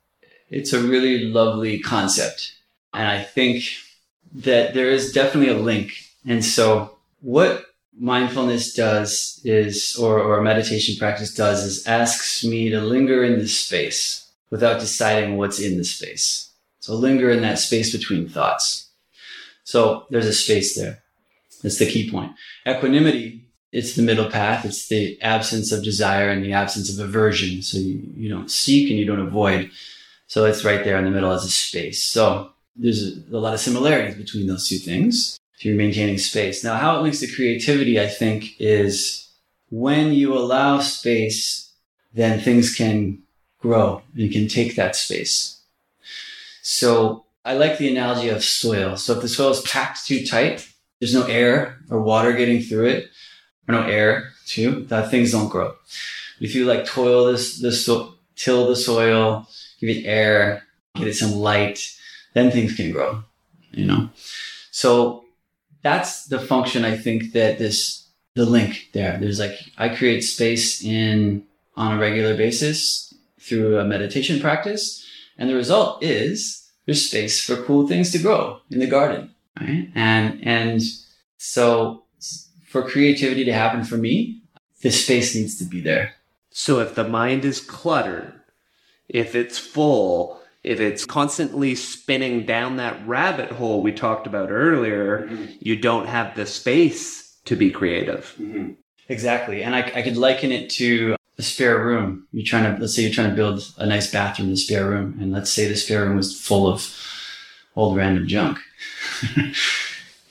[0.51, 2.53] it's a really lovely concept.
[2.93, 3.65] And I think
[4.35, 5.93] that there is definitely a link.
[6.27, 7.65] And so what
[7.99, 13.59] mindfulness does is, or, or meditation practice does, is asks me to linger in this
[13.59, 16.51] space without deciding what's in the space.
[16.81, 18.89] So linger in that space between thoughts.
[19.65, 21.03] So there's a space there.
[21.63, 22.33] That's the key point.
[22.67, 24.65] Equanimity, it's the middle path.
[24.65, 27.63] It's the absence of desire and the absence of aversion.
[27.63, 29.71] So you, you don't seek and you don't avoid.
[30.27, 32.05] So it's right there in the middle as a space.
[32.05, 36.63] So there's a, a lot of similarities between those two things if you're maintaining space.
[36.63, 39.29] Now, how it links to creativity, I think, is
[39.71, 41.73] when you allow space,
[42.13, 43.23] then things can
[43.59, 45.61] grow and can take that space.
[46.63, 48.97] So I like the analogy of soil.
[48.97, 50.69] So if the soil is packed too tight,
[51.01, 53.11] there's no air or water getting through it,
[53.69, 55.75] or no air too, that things don't grow.
[56.41, 59.49] If you like toil this, this so, till the soil,
[59.81, 60.63] give it air,
[60.95, 61.81] give it some light,
[62.35, 63.23] then things can grow,
[63.73, 64.11] you know?
[64.71, 65.25] So
[65.83, 69.17] that's the function I think that this, the link there.
[69.19, 71.45] There's like, I create space in,
[71.77, 75.07] on a regular basis through a meditation practice.
[75.39, 79.35] And the result is there's space for cool things to grow in the garden.
[79.59, 79.91] Right.
[79.95, 80.83] And, and
[81.39, 82.03] so
[82.67, 84.43] for creativity to happen for me,
[84.83, 86.15] the space needs to be there.
[86.51, 88.33] So if the mind is cluttered,
[89.09, 95.27] if it's full, if it's constantly spinning down that rabbit hole we talked about earlier,
[95.27, 95.53] mm-hmm.
[95.61, 98.35] you don't have the space to be creative.
[98.41, 98.73] Mm-hmm.
[99.09, 99.63] Exactly.
[99.63, 102.27] And I, I could liken it to a spare room.
[102.33, 104.89] You're trying to, let's say you're trying to build a nice bathroom in the spare
[104.89, 105.19] room.
[105.21, 106.93] And let's say the spare room was full of
[107.77, 108.59] old random junk.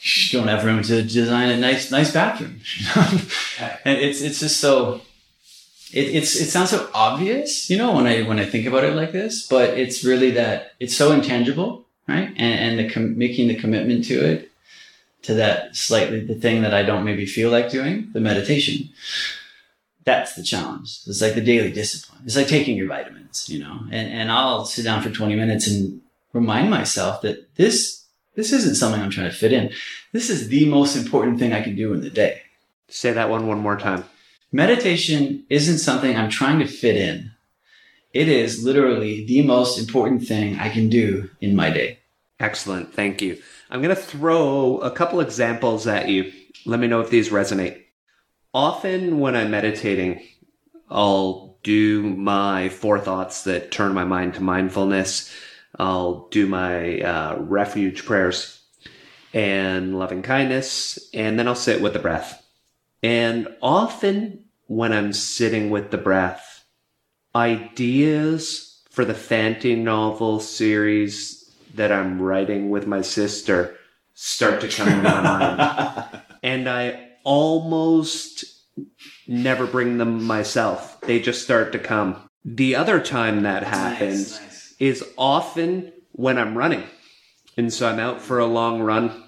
[0.05, 2.61] you don't have room to design a nice, nice bathroom.
[3.83, 5.01] and it's, it's just so,
[5.91, 8.95] it, it's, it sounds so obvious, you know, when I, when I think about it
[8.95, 12.29] like this, but it's really that it's so intangible, right?
[12.37, 14.51] And, and the, com- making the commitment to it,
[15.23, 18.89] to that slightly, the thing that I don't maybe feel like doing, the meditation.
[20.03, 20.99] That's the challenge.
[21.07, 22.21] It's like the daily discipline.
[22.25, 25.65] It's like taking your vitamins, you know, and, and I'll sit down for 20 minutes
[25.65, 28.04] and remind myself that this
[28.35, 29.71] this isn't something I'm trying to fit in.
[30.11, 32.41] This is the most important thing I can do in the day.
[32.87, 34.03] Say that one one more time.
[34.51, 37.31] meditation isn't something I'm trying to fit in.
[38.13, 41.99] It is literally the most important thing I can do in my day.
[42.39, 42.93] Excellent.
[42.93, 43.41] Thank you.
[43.69, 46.31] I'm going to throw a couple examples at you.
[46.65, 47.81] Let me know if these resonate.
[48.53, 50.21] Often when I'm meditating,
[50.89, 55.33] I'll do my four thoughts that turn my mind to mindfulness.
[55.77, 58.61] I'll do my uh, refuge prayers
[59.33, 62.41] and loving kindness, and then I'll sit with the breath.
[63.03, 66.65] And often when I'm sitting with the breath,
[67.35, 73.75] ideas for the Fanti novel series that I'm writing with my sister
[74.13, 76.21] start to come into my mind.
[76.43, 78.45] And I almost
[79.27, 81.01] never bring them myself.
[81.01, 82.29] They just start to come.
[82.43, 84.54] The other time that happens Nice, nice.
[84.79, 86.83] Is often when I'm running.
[87.57, 89.23] And so I'm out for a long run.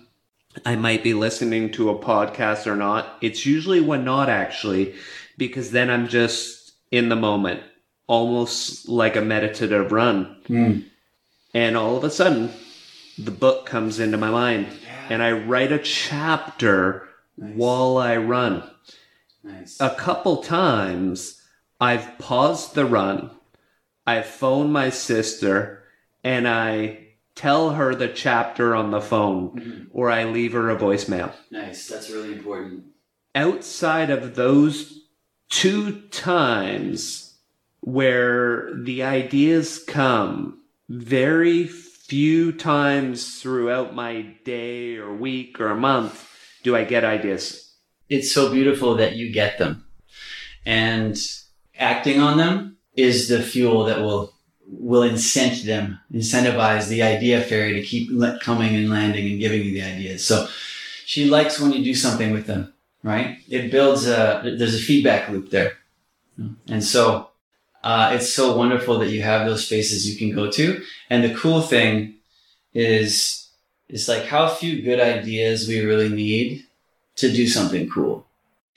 [0.65, 3.17] I might be listening to a podcast or not.
[3.21, 4.95] It's usually when not actually,
[5.37, 7.61] because then I'm just in the moment,
[8.07, 10.37] almost like a meditative run.
[10.49, 10.85] Mm.
[11.53, 12.51] And all of a sudden,
[13.17, 14.67] the book comes into my mind
[15.09, 17.07] and I write a chapter
[17.37, 17.55] Nice.
[17.55, 18.63] while I run.
[19.43, 19.77] Nice.
[19.79, 21.41] A couple times
[21.79, 23.29] I've paused the run,
[24.07, 25.83] I phone my sister,
[26.23, 26.99] and I
[27.35, 29.87] tell her the chapter on the phone Mhm.
[29.91, 31.33] or I leave her a voicemail.
[31.51, 31.87] Nice.
[31.87, 32.85] That's really important.
[33.35, 35.03] Outside of those
[35.49, 37.35] two times
[37.81, 46.27] where the ideas come, very few times throughout my day or week or month
[46.63, 47.73] do I get ideas.
[48.09, 49.85] It's so beautiful that you get them.
[50.65, 51.17] And
[51.77, 54.33] acting on them is the fuel that will
[54.69, 58.09] will incent them, incentivize the idea fairy to keep
[58.41, 60.25] coming and landing and giving you the ideas.
[60.25, 60.47] So
[61.05, 63.37] she likes when you do something with them, right?
[63.47, 65.77] It builds a there's a feedback loop there.
[66.67, 67.29] And so
[67.83, 70.83] uh, it's so wonderful that you have those spaces you can go to.
[71.09, 72.15] And the cool thing
[72.73, 73.47] is,
[73.87, 76.65] it's like how few good ideas we really need
[77.15, 78.25] to do something cool.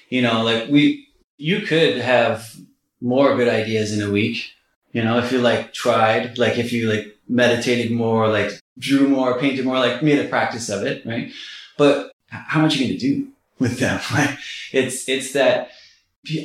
[0.08, 2.54] You know, like we, you could have
[3.00, 4.52] more good ideas in a week.
[4.92, 9.38] You know, if you like tried, like if you like meditated more, like drew more,
[9.38, 11.32] painted more, like made a practice of it, right?
[11.78, 14.00] But how much are you going to do with them?
[14.12, 14.38] Like
[14.72, 15.70] it's, it's that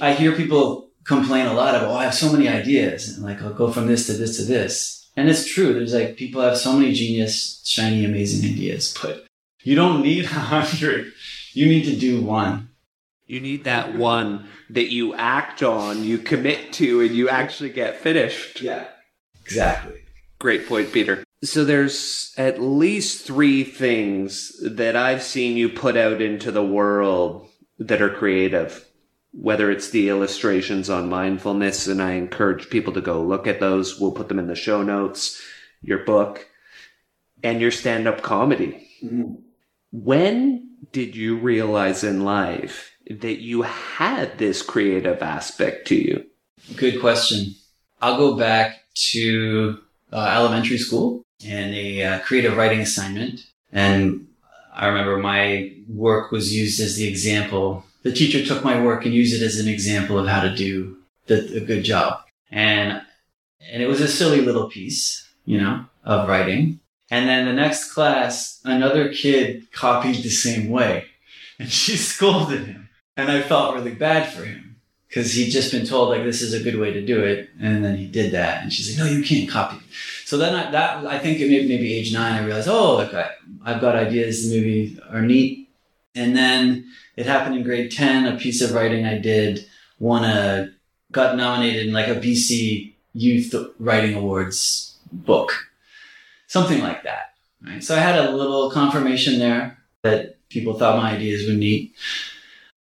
[0.02, 3.42] I hear people complain a lot about, oh, I have so many ideas and like
[3.42, 5.10] I'll go from this to this to this.
[5.18, 5.74] And it's true.
[5.74, 9.26] There's like people have so many genius, shiny, amazing ideas, but
[9.64, 11.14] you don't need a hundred.
[11.54, 12.70] You need to do one.
[13.28, 18.00] You need that one that you act on, you commit to, and you actually get
[18.00, 18.62] finished.
[18.62, 18.86] Yeah.
[19.44, 20.02] Exactly.
[20.40, 21.24] Great point, Peter.
[21.44, 27.48] So there's at least three things that I've seen you put out into the world
[27.80, 28.86] that are creative.
[29.32, 34.00] Whether it's the illustrations on mindfulness, and I encourage people to go look at those.
[34.00, 35.42] We'll put them in the show notes,
[35.82, 36.48] your book,
[37.44, 38.88] and your stand up comedy.
[39.04, 39.34] Mm-hmm.
[39.92, 46.26] When did you realize in life that you had this creative aspect to you?
[46.76, 47.56] Good question.
[48.02, 49.80] I'll go back to
[50.12, 53.46] uh, elementary school and a uh, creative writing assignment.
[53.72, 54.28] And
[54.74, 57.86] I remember my work was used as the example.
[58.04, 60.98] The teacher took my work and used it as an example of how to do
[61.28, 62.22] the, a good job.
[62.52, 63.02] And,
[63.72, 66.80] and it was a silly little piece, you know, of writing.
[67.12, 71.06] And then the next class, another kid copied the same way
[71.60, 72.85] and she scolded him.
[73.18, 74.76] And I felt really bad for him
[75.08, 77.84] because he'd just been told like this is a good way to do it, and
[77.86, 79.78] then he did that, and she's like, no, you can't copy.
[80.26, 83.14] So then I, that I think it maybe, maybe age nine, I realized, oh, like
[83.14, 83.30] I,
[83.64, 85.70] I've got ideas maybe are neat,
[86.16, 88.26] and then it happened in grade ten.
[88.26, 89.66] A piece of writing I did
[90.00, 90.72] won a
[91.12, 95.54] got nominated in like a BC Youth Writing Awards book,
[96.48, 97.36] something like that.
[97.66, 97.84] Right.
[97.84, 101.96] So I had a little confirmation there that people thought my ideas were neat,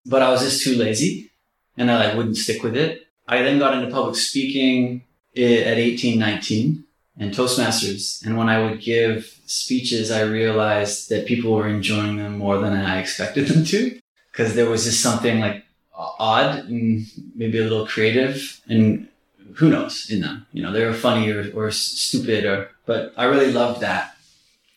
[0.05, 1.31] but I was just too lazy
[1.77, 3.07] and I like, wouldn't stick with it.
[3.27, 5.03] I then got into public speaking
[5.35, 6.83] eh, at 18, 19
[7.17, 8.25] and Toastmasters.
[8.25, 12.73] And when I would give speeches, I realized that people were enjoying them more than
[12.73, 13.99] I expected them to
[14.31, 15.63] because there was just something like
[15.95, 19.08] odd and maybe a little creative and
[19.56, 20.47] who knows in them.
[20.51, 24.15] You know, they were funny or, or stupid or, but I really loved that.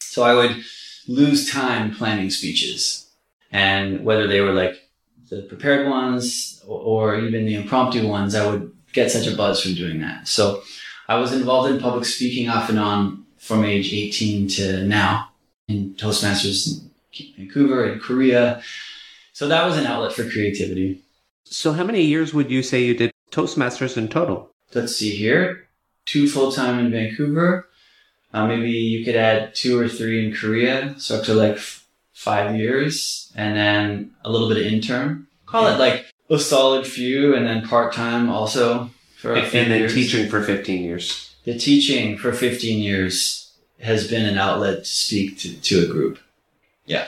[0.01, 0.65] So I would
[1.09, 3.09] lose time planning speeches
[3.51, 4.86] and whether they were like
[5.29, 9.75] the prepared ones or, even the impromptu ones, I would get such a buzz from
[9.75, 10.29] doing that.
[10.29, 10.63] So
[11.09, 15.31] I was involved in public speaking off and on from age 18 to now
[15.69, 16.81] in Toastmasters
[17.19, 18.63] in Vancouver and Korea.
[19.33, 21.03] So that was an outlet for creativity.
[21.45, 24.51] So, how many years would you say you did Toastmasters in total?
[24.75, 25.69] Let's see here.
[26.05, 27.69] Two full time in Vancouver.
[28.33, 31.59] Uh, maybe you could add two or three in Korea, so up to like
[32.17, 35.27] five years, and then a little bit of intern.
[35.45, 39.61] Call it like a solid few, and then part time also for a And, few
[39.61, 39.95] and then years.
[39.95, 41.35] teaching for 15 years.
[41.45, 46.19] The teaching for 15 years has been an outlet to speak to, to a group.
[46.87, 47.07] Yeah,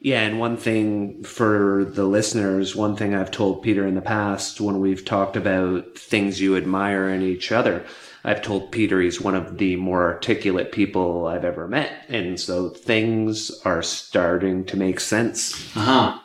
[0.00, 4.60] Yeah, and one thing for the listeners, one thing I've told Peter in the past
[4.60, 7.84] when we've talked about things you admire in each other,
[8.24, 11.92] I've told Peter he's one of the more articulate people I've ever met.
[12.08, 15.76] And so things are starting to make sense.
[15.76, 16.18] Uh huh.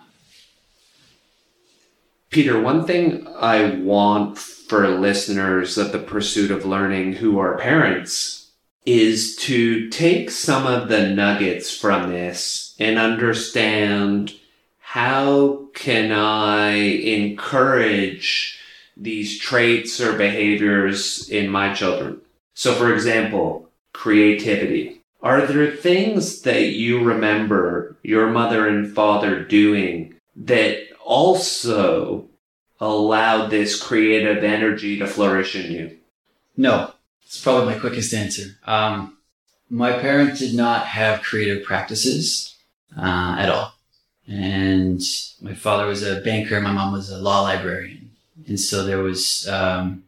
[2.29, 8.51] Peter, one thing I want for listeners of the pursuit of learning who are parents
[8.85, 14.33] is to take some of the nuggets from this and understand
[14.79, 18.58] how can I encourage
[18.99, 22.21] these traits or behaviors in my children?
[22.53, 25.01] So for example, creativity.
[25.21, 32.27] Are there things that you remember your mother and father doing that also
[32.79, 35.97] allowed this creative energy to flourish in you?
[36.55, 36.93] No,
[37.25, 38.57] it's probably my quickest answer.
[38.65, 39.17] Um,
[39.69, 42.55] my parents did not have creative practices
[42.97, 43.73] uh, at all.
[44.27, 45.01] And
[45.41, 47.98] my father was a banker, my mom was a law librarian.
[48.49, 50.03] And so there was um,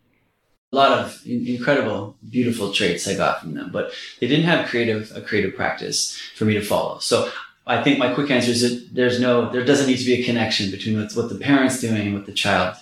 [0.74, 4.68] a lot of in- incredible, beautiful traits I got from them, but they didn't have
[4.68, 7.00] creative a creative practice for me to follow.
[7.00, 7.32] So
[7.68, 10.26] I think my quick answer is that there's no, there doesn't need to be a
[10.26, 12.76] connection between what the parent's doing and what the child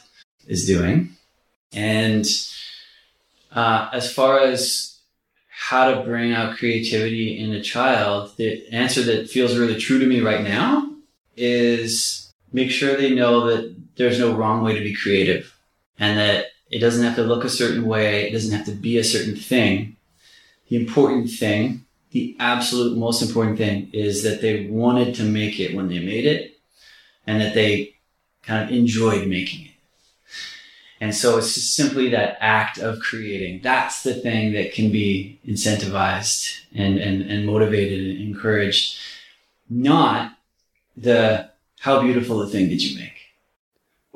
[0.48, 1.10] is doing.
[1.74, 2.26] And
[3.52, 5.00] uh, as far as
[5.50, 10.06] how to bring out creativity in a child, the answer that feels really true to
[10.06, 10.90] me right now
[11.36, 15.54] is make sure they know that there's no wrong way to be creative
[16.00, 18.98] and that it doesn't have to look a certain way, it doesn't have to be
[18.98, 19.98] a certain thing.
[20.70, 25.76] The important thing, the absolute most important thing is that they wanted to make it
[25.76, 26.58] when they made it
[27.28, 27.96] and that they
[28.42, 29.72] kind of enjoyed making it.
[31.02, 33.62] And so it's just simply that act of creating.
[33.62, 38.98] That's the thing that can be incentivized and, and, and motivated and encouraged,
[39.70, 40.38] not
[40.96, 43.19] the how beautiful a thing did you make.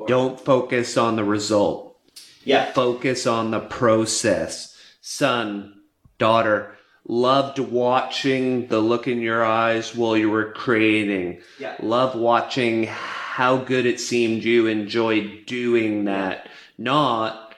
[0.06, 1.96] Don't focus on the result.
[2.44, 2.72] Yeah.
[2.72, 4.76] Focus on the process.
[5.00, 5.80] Son,
[6.18, 6.76] daughter,
[7.06, 11.40] loved watching the look in your eyes while you were creating.
[11.58, 11.76] Yeah.
[11.80, 16.48] Love watching how good it seemed you enjoyed doing that.
[16.78, 17.54] Not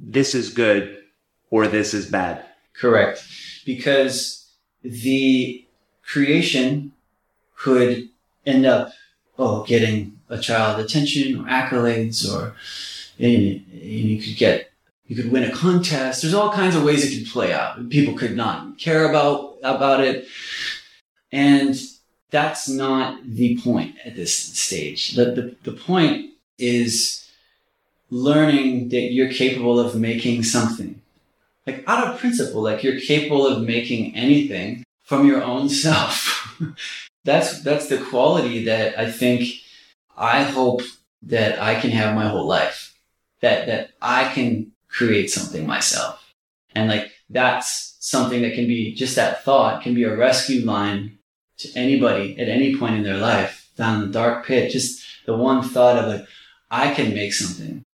[0.00, 1.02] this is good
[1.50, 2.44] or this is bad.
[2.74, 3.22] Correct.
[3.64, 4.50] Because
[4.82, 5.66] the
[6.02, 6.92] creation
[7.56, 8.08] could
[8.44, 8.92] end up,
[9.38, 12.54] oh, getting a child attention or accolades or
[13.18, 14.70] and you could get,
[15.06, 16.22] you could win a contest.
[16.22, 17.88] There's all kinds of ways it could play out.
[17.88, 20.26] People could not care about, about it.
[21.32, 21.74] And
[22.30, 25.12] that's not the point at this stage.
[25.12, 27.26] The, the, the point is
[28.10, 31.00] learning that you're capable of making something
[31.66, 36.56] like out of principle, like you're capable of making anything from your own self.
[37.24, 39.48] that's that's the quality that I think
[40.16, 40.82] I hope
[41.22, 42.94] that I can have my whole life.
[43.40, 46.32] That that I can create something myself.
[46.74, 51.18] And like that's something that can be just that thought can be a rescue line
[51.58, 54.70] to anybody at any point in their life down the dark pit.
[54.70, 56.26] Just the one thought of like,
[56.70, 57.84] I can make something.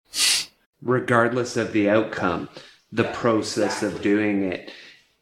[0.83, 2.49] regardless of the outcome,
[2.91, 4.71] the process of doing it.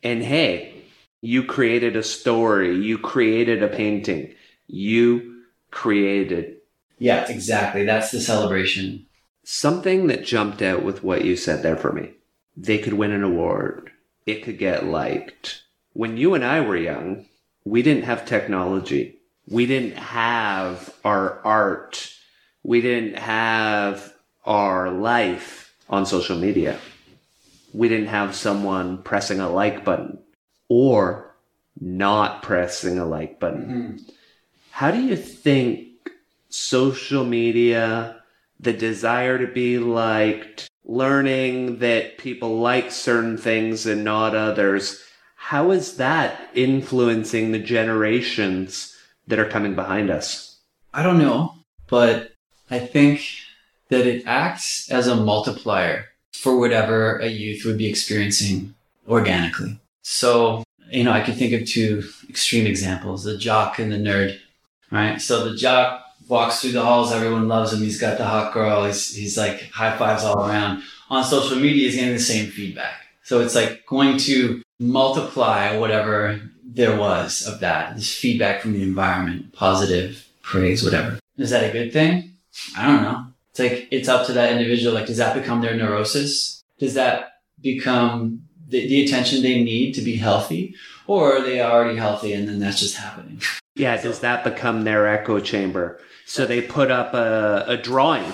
[0.03, 0.75] And hey,
[1.21, 4.35] you created a story, you created a painting,
[4.67, 6.57] you created
[7.01, 7.85] Yeah, exactly.
[7.85, 9.07] That's the celebration.
[9.43, 12.13] something that jumped out with what you said there for me.
[12.57, 13.91] They could win an award,
[14.27, 15.63] it could get liked.
[15.93, 17.27] When you and I were young,
[17.65, 19.19] we didn't have technology.
[19.49, 22.15] We didn't have our art.
[22.63, 24.13] We didn't have
[24.45, 26.79] our life on social media.
[27.73, 30.19] We didn't have someone pressing a like button
[30.69, 31.35] or
[31.81, 33.67] not pressing a like button.
[33.67, 34.13] Mm-hmm.
[34.71, 35.89] How do you think
[36.51, 38.23] social media,
[38.59, 45.03] the desire to be liked, learning that people like certain things and not others,
[45.37, 48.95] how is that influencing the generations
[49.27, 50.59] that are coming behind us?
[50.93, 51.55] I don't know,
[51.87, 52.33] but
[52.71, 53.23] I think
[53.89, 58.75] that it acts as a multiplier for whatever a youth would be experiencing
[59.09, 59.79] organically.
[60.03, 64.39] So, you know, I can think of two extreme examples, the jock and the nerd,
[64.91, 65.21] right?
[65.21, 67.81] So the jock walks through the halls, everyone loves him.
[67.81, 68.85] He's got the hot girl.
[68.85, 70.83] He's he's like high fives all around.
[71.11, 73.07] On social media, he's getting the same feedback.
[73.25, 78.83] So it's like going to multiply whatever there was of that, this feedback from the
[78.83, 81.19] environment, positive praise, whatever.
[81.37, 82.35] Is that a good thing?
[82.77, 83.27] I don't know.
[83.51, 84.95] It's like it's up to that individual.
[84.95, 86.63] Like, does that become their neurosis?
[86.79, 90.75] Does that become the, the attention they need to be healthy,
[91.07, 93.41] or are they already healthy and then that's just happening?
[93.77, 96.01] Yeah, does that become their echo chamber?
[96.27, 98.31] So they put up a, a drawing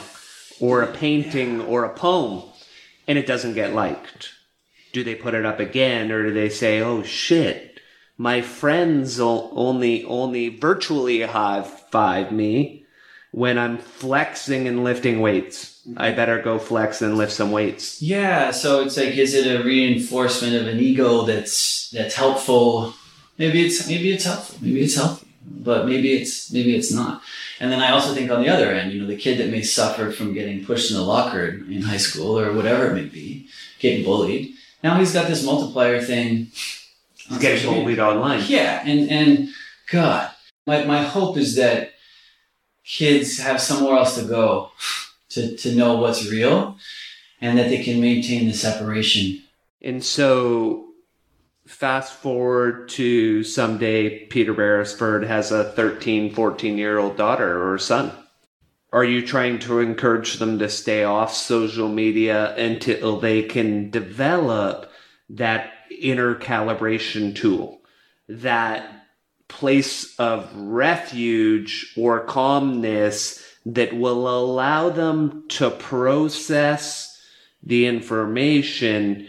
[0.59, 2.43] or a painting or a poem
[3.07, 4.31] and it doesn't get liked.
[4.93, 7.81] Do they put it up again or do they say, oh shit,
[8.17, 12.85] my friends only, only virtually high five me
[13.31, 15.76] when I'm flexing and lifting weights?
[15.97, 18.03] I better go flex and lift some weights.
[18.03, 22.95] Yeah, so it's like, is it a reinforcement of an ego that's that's helpful?
[23.39, 24.59] Maybe it's maybe it's helpful.
[24.61, 27.23] Maybe it's healthy, but maybe it's maybe it's not.
[27.61, 29.63] And then I also think on the other end, you know, the kid that may
[29.63, 33.49] suffer from getting pushed in the locker in high school or whatever it may be,
[33.79, 34.55] getting bullied.
[34.83, 36.49] Now he's got this multiplier thing.
[37.15, 38.43] He's getting bullied online.
[38.49, 39.49] Yeah, and and
[39.91, 40.31] God,
[40.67, 41.93] my my hope is that
[42.85, 44.73] kids have somewhere else to go
[45.37, 46.77] to to know what's real,
[47.41, 49.43] and that they can maintain the separation.
[49.81, 50.87] And so,
[51.67, 58.11] fast forward to someday, Peter Beresford has a 13, 14 year old daughter or son.
[58.93, 64.91] Are you trying to encourage them to stay off social media until they can develop
[65.31, 67.81] that inner calibration tool,
[68.29, 69.07] that
[69.49, 77.21] place of refuge or calmness that will allow them to process
[77.63, 79.27] the information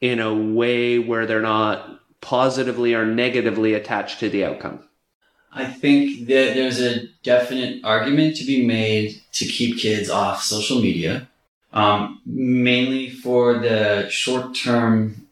[0.00, 4.80] in a way where they're not positively or negatively attached to the outcome.
[5.52, 10.80] I think that there's a definite argument to be made to keep kids off social
[10.80, 11.26] media,
[11.72, 15.27] um, mainly for the short term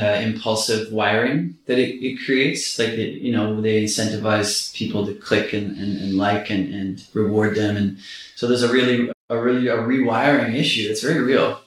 [0.00, 2.78] uh, impulsive wiring that it, it creates.
[2.78, 7.04] Like, it, you know, they incentivize people to click and, and, and like and, and
[7.14, 7.76] reward them.
[7.76, 7.98] And
[8.34, 11.60] so there's a really, a really, a rewiring issue that's very real.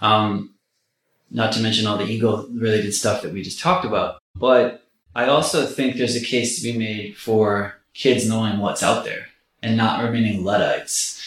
[0.00, 0.54] Um,
[1.30, 4.18] not to mention all the ego related stuff that we just talked about.
[4.34, 4.84] But
[5.14, 9.28] I also think there's a case to be made for kids knowing what's out there
[9.62, 11.22] and not remaining Luddites.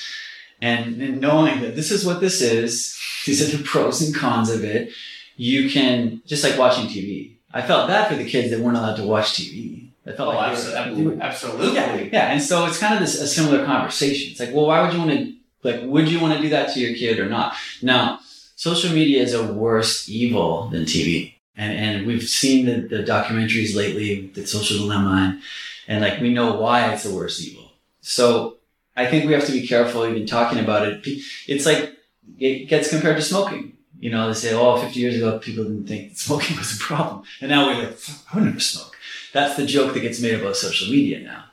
[0.62, 4.50] And, and knowing that this is what this is, these are the pros and cons
[4.50, 4.92] of it.
[5.40, 7.32] You can, just like watching TV.
[7.54, 9.88] I felt bad for the kids that weren't allowed to watch TV.
[10.06, 11.22] I felt Oh, like absolutely.
[11.22, 11.74] Absolutely.
[11.76, 12.32] yeah, yeah.
[12.34, 14.32] And so it's kind of this a similar conversation.
[14.32, 15.34] It's like, well, why would you want to
[15.64, 15.82] like?
[15.84, 17.56] Would you want to do that to your kid or not?
[17.82, 18.20] Now,
[18.56, 23.76] social media is a worse evil than TV, and and we've seen the, the documentaries
[23.76, 25.42] lately, the Social Dilemma, and,
[25.88, 27.72] and like we know why it's the worst evil.
[28.02, 28.58] So
[28.98, 31.08] I think we have to be careful even talking about it.
[31.48, 31.94] It's like
[32.40, 33.74] it gets compared to smoking.
[34.00, 37.24] You know, they say, oh, 50 years ago, people didn't think smoking was a problem.
[37.42, 38.96] And now we're like, "Fuck, I would never smoke.
[39.34, 41.46] That's the joke that gets made about social media now.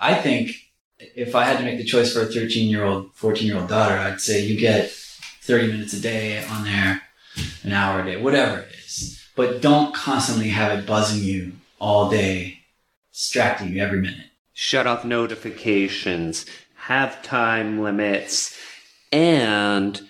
[0.00, 0.52] I think
[0.98, 3.68] if I had to make the choice for a 13 year old, 14 year old
[3.68, 7.02] daughter, I'd say you get 30 minutes a day on there,
[7.62, 9.22] an hour a day, whatever it is.
[9.34, 12.60] But don't constantly have it buzzing you all day,
[13.12, 14.26] distracting you every minute.
[14.52, 16.44] Shut off notifications,
[16.74, 18.58] have time limits,
[19.12, 20.07] and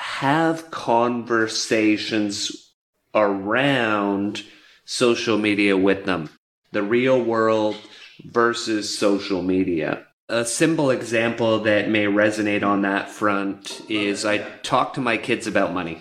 [0.00, 2.72] have conversations
[3.14, 4.42] around
[4.86, 6.30] social media with them.
[6.72, 7.76] The real world
[8.24, 10.06] versus social media.
[10.30, 15.46] A simple example that may resonate on that front is I talk to my kids
[15.46, 16.00] about money,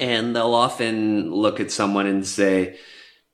[0.00, 2.78] and they'll often look at someone and say,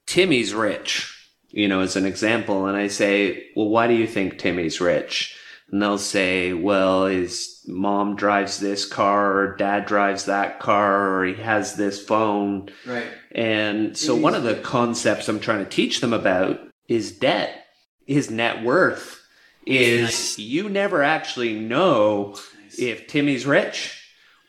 [0.06, 1.10] Timmy's rich,
[1.48, 2.66] you know, as an example.
[2.66, 5.38] And I say, Well, why do you think Timmy's rich?
[5.72, 11.24] And they'll say, Well, his mom drives this car, or dad drives that car, or
[11.24, 12.68] he has this phone.
[12.86, 13.06] Right.
[13.32, 17.64] And so one of the concepts I'm trying to teach them about is debt,
[18.06, 19.18] is net worth.
[19.64, 20.38] Is Nice.
[20.38, 22.36] you never actually know
[22.76, 23.98] if Timmy's rich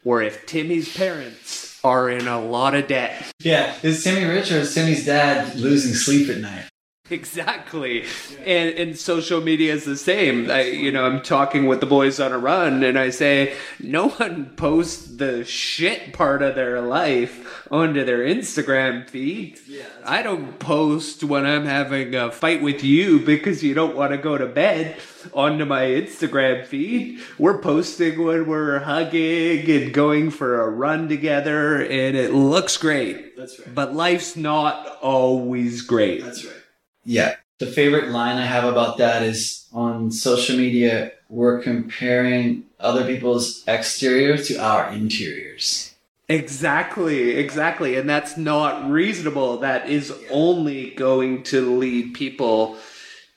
[0.04, 3.32] or if Timmy's parents are in a lot of debt.
[3.40, 3.76] Yeah.
[3.84, 6.66] Is Timmy rich or is Timmy's dad losing sleep at night?
[7.14, 8.06] Exactly.
[8.46, 10.50] And and social media is the same.
[10.50, 14.10] I, you know, I'm talking with the boys on a run and I say no
[14.10, 19.60] one posts the shit part of their life onto their Instagram feed.
[19.68, 19.84] Yeah.
[20.06, 24.18] I don't post when I'm having a fight with you because you don't want to
[24.18, 24.98] go to bed
[25.34, 27.22] onto my Instagram feed.
[27.38, 33.38] We're posting when we're hugging and going for a run together and it looks great.
[33.38, 33.74] That's right.
[33.74, 36.24] But life's not always great.
[36.24, 36.63] That's right.
[37.06, 37.36] Yeah.
[37.60, 43.64] The favorite line I have about that is on social media, we're comparing other people's
[43.68, 45.94] exterior to our interiors.
[46.30, 47.96] Exactly, exactly.
[47.96, 49.58] And that's not reasonable.
[49.58, 52.78] That is only going to lead people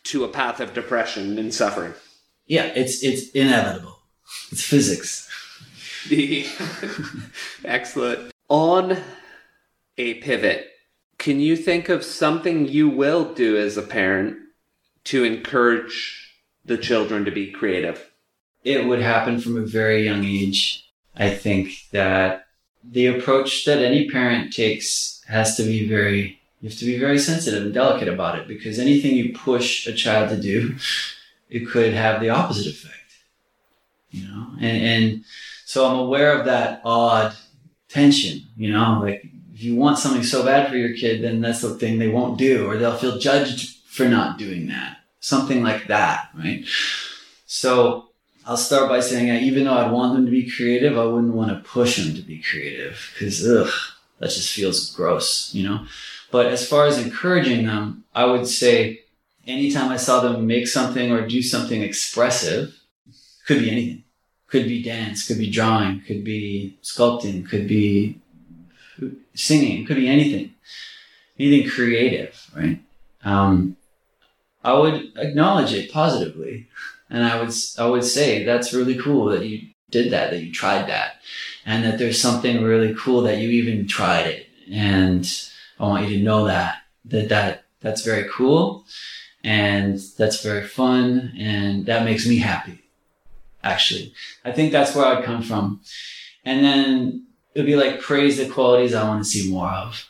[0.05, 1.95] to a path of depression and suffering.
[2.47, 3.99] Yeah, it's it's inevitable.
[4.53, 5.29] It's physics.
[7.65, 8.33] Excellent.
[8.49, 8.97] On
[9.99, 10.71] a pivot,
[11.19, 14.37] can you think of something you will do as a parent
[15.05, 18.11] to encourage the children to be creative?
[18.65, 20.89] It would happen from a very young age.
[21.17, 22.47] I think that
[22.85, 27.19] the approach that any parent takes has to be very you have to be very
[27.19, 30.77] sensitive and delicate about it because anything you push a child to do
[31.51, 32.95] it could have the opposite effect
[34.11, 35.25] you know and and
[35.65, 37.35] so i'm aware of that odd
[37.89, 39.27] tension you know like
[39.57, 42.39] if you want something so bad for your kid then that's the thing they won't
[42.39, 46.65] do or they'll feel judged for not doing that something like that right
[47.47, 48.07] so
[48.49, 51.51] I'll start by saying, even though I'd want them to be creative, I wouldn't want
[51.51, 53.73] to push them to be creative because, ugh,
[54.21, 55.85] that just feels gross, you know?
[56.31, 59.01] But as far as encouraging them, I would say
[59.49, 62.79] anytime I saw them make something or do something expressive,
[63.47, 64.05] could be anything.
[64.47, 68.21] Could be dance, could be drawing, could be sculpting, could be
[69.37, 70.55] singing, It could be anything.
[71.39, 72.81] Anything creative, right?
[73.25, 73.77] Um,
[74.65, 76.69] I would acknowledge it positively.
[77.09, 80.53] And I would, I would say that's really cool that you did that, that you
[80.53, 81.21] tried that
[81.65, 84.47] and that there's something really cool that you even tried it.
[84.71, 85.25] And
[85.79, 88.85] I want you to know that, that, that, that's very cool
[89.45, 92.83] and that's very fun and that makes me happy.
[93.63, 94.13] Actually,
[94.45, 95.81] I think that's where I'd come from.
[96.45, 97.26] And then
[97.57, 100.05] it'd be like praise the qualities I want to see more of,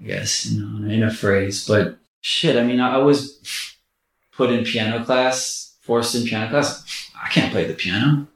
[0.00, 1.66] I guess, you know, in a phrase.
[1.68, 3.38] But shit, I mean, I was
[4.32, 7.12] put in piano class, forced in piano class.
[7.22, 8.26] I can't play the piano.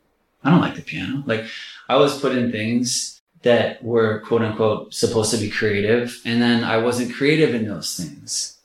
[0.45, 1.23] I don't like the piano.
[1.25, 1.47] Like
[1.89, 6.21] I was put in things that were quote unquote supposed to be creative.
[6.27, 8.59] And then I wasn't creative in those things.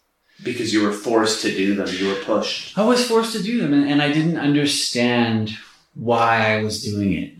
[0.43, 1.87] Because you were forced to do them.
[1.87, 2.77] You were pushed.
[2.77, 5.51] I was forced to do them and, and I didn't understand
[5.93, 7.33] why I was doing it.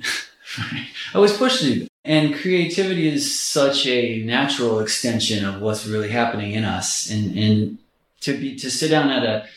[1.13, 1.89] I was pushed to do them.
[2.05, 7.09] And creativity is such a natural extension of what's really happening in us.
[7.09, 7.77] And, and
[8.21, 9.47] to be, to sit down at a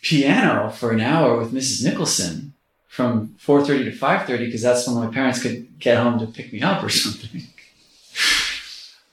[0.00, 1.84] piano for an hour with Mrs.
[1.84, 2.54] Nicholson
[2.88, 6.62] from 4.30 to 5.30 because that's when my parents could get home to pick me
[6.62, 7.42] up or something.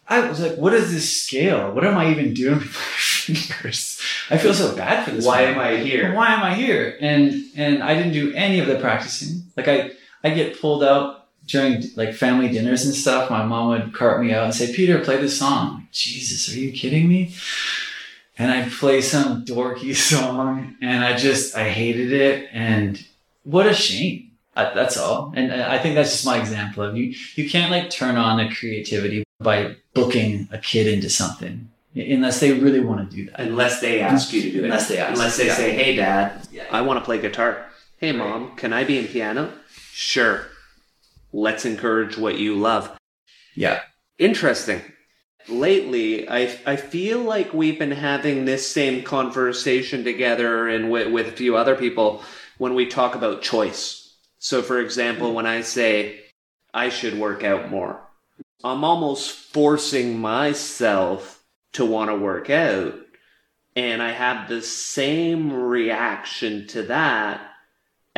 [0.08, 1.74] I was like, what is this scale?
[1.74, 2.72] What am I even doing with my
[3.36, 4.02] fingers?
[4.30, 5.26] I feel so bad for this.
[5.26, 6.14] Why am I here?
[6.14, 6.98] Why am I here?
[7.02, 9.44] And and I didn't do any of the practicing.
[9.58, 9.92] Like I
[10.24, 11.17] I get pulled out
[11.48, 13.30] during like family dinners and stuff.
[13.30, 15.76] My mom would cart me out and say, Peter, play this song.
[15.76, 17.34] Like, Jesus, are you kidding me?
[18.38, 23.04] And I'd play some dorky song and I just I hated it and
[23.44, 24.32] what a shame.
[24.56, 25.34] I, that's all.
[25.36, 27.14] And uh, I think that's just my example of you.
[27.36, 32.54] You can't like turn on the creativity by booking a kid into something unless they
[32.54, 33.40] really want to do that.
[33.40, 34.16] Unless they mm-hmm.
[34.16, 34.64] ask you to do it.
[34.66, 35.14] Unless they ask.
[35.14, 35.56] Unless they yeah.
[35.56, 36.66] say, "Hey, Dad, Yeah.
[36.72, 37.66] I want to play guitar."
[37.98, 39.52] Hey, Mom, can I be in piano?
[39.92, 40.46] Sure.
[41.38, 42.98] Let's encourage what you love.
[43.54, 43.82] Yeah.
[44.18, 44.82] Interesting.
[45.48, 51.28] Lately, I, I feel like we've been having this same conversation together and with, with
[51.28, 52.24] a few other people
[52.58, 54.16] when we talk about choice.
[54.40, 56.22] So, for example, when I say
[56.74, 58.02] I should work out more,
[58.64, 62.96] I'm almost forcing myself to want to work out.
[63.76, 67.48] And I have the same reaction to that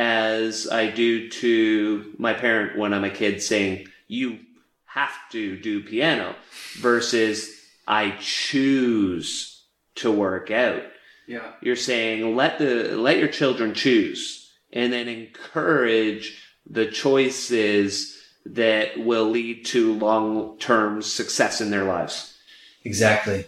[0.00, 4.38] as I do to my parent when I'm a kid saying, You
[4.86, 6.36] have to do piano,
[6.78, 7.54] versus
[7.86, 9.62] I choose
[9.96, 10.84] to work out.
[11.28, 11.52] Yeah.
[11.60, 19.28] You're saying let the let your children choose and then encourage the choices that will
[19.28, 22.38] lead to long-term success in their lives.
[22.84, 23.44] Exactly.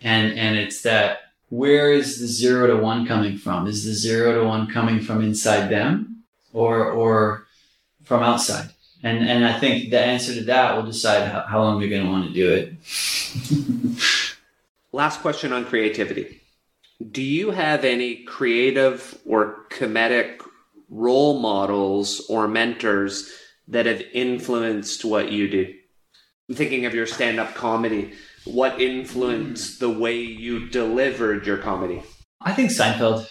[0.00, 3.66] And and it's that where is the zero to one coming from?
[3.66, 7.46] Is the zero to one coming from inside them or or
[8.04, 8.70] from outside?
[9.02, 12.10] And and I think the answer to that will decide how, how long you're gonna
[12.10, 12.74] want to do it.
[14.92, 16.40] Last question on creativity.
[17.10, 20.40] Do you have any creative or comedic
[20.88, 23.30] role models or mentors
[23.68, 25.74] that have influenced what you do?
[26.48, 28.14] I'm thinking of your stand up comedy.
[28.46, 29.84] What influenced hmm.
[29.84, 32.02] the way you delivered your comedy?
[32.40, 33.28] I think Seinfeld.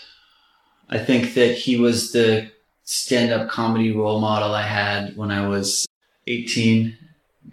[0.90, 2.52] I think that he was the
[2.84, 5.88] stand up comedy role model I had when I was
[6.28, 6.96] 18,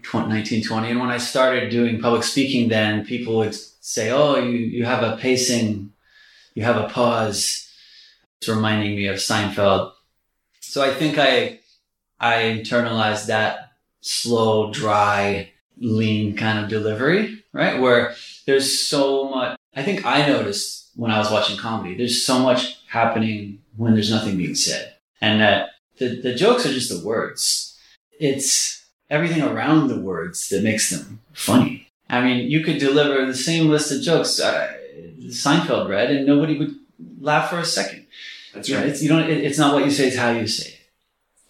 [0.03, 0.91] 20, 19, 20.
[0.91, 5.03] And when I started doing public speaking, then people would say, Oh, you, you have
[5.03, 5.93] a pacing,
[6.55, 7.69] you have a pause.
[8.39, 9.93] It's reminding me of Seinfeld.
[10.61, 11.61] So I think I
[12.19, 15.52] I internalized that slow, dry,
[15.83, 17.81] lean kind of delivery, right?
[17.81, 18.15] Where
[18.47, 19.59] there's so much.
[19.75, 24.11] I think I noticed when I was watching comedy, there's so much happening when there's
[24.11, 27.79] nothing being said, and that the the jokes are just the words.
[28.19, 31.89] It's everything around the words that makes them funny.
[32.09, 34.73] I mean, you could deliver the same list of jokes uh,
[35.27, 36.75] Seinfeld read, and nobody would
[37.21, 38.07] laugh for a second.
[38.55, 38.87] That's right.
[38.87, 39.29] It's, you don't.
[39.31, 40.81] It, it's not what you say; it's how you say it.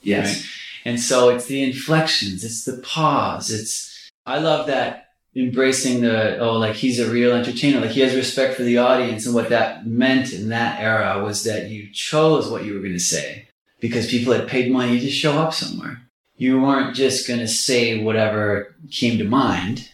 [0.03, 0.37] Yes.
[0.37, 0.47] Right?
[0.85, 3.51] And so it's the inflections, it's the pause.
[3.51, 3.92] It's
[4.27, 8.55] I love that embracing the oh like he's a real entertainer, like he has respect
[8.55, 12.65] for the audience, and what that meant in that era was that you chose what
[12.65, 13.49] you were going to say
[13.81, 16.03] because people had paid money to show up somewhere.
[16.37, 19.91] You weren't just going to say whatever came to mind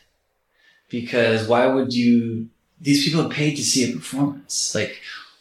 [0.89, 2.49] because why would you?
[2.81, 4.75] These people have paid to see a performance.
[4.75, 5.01] Like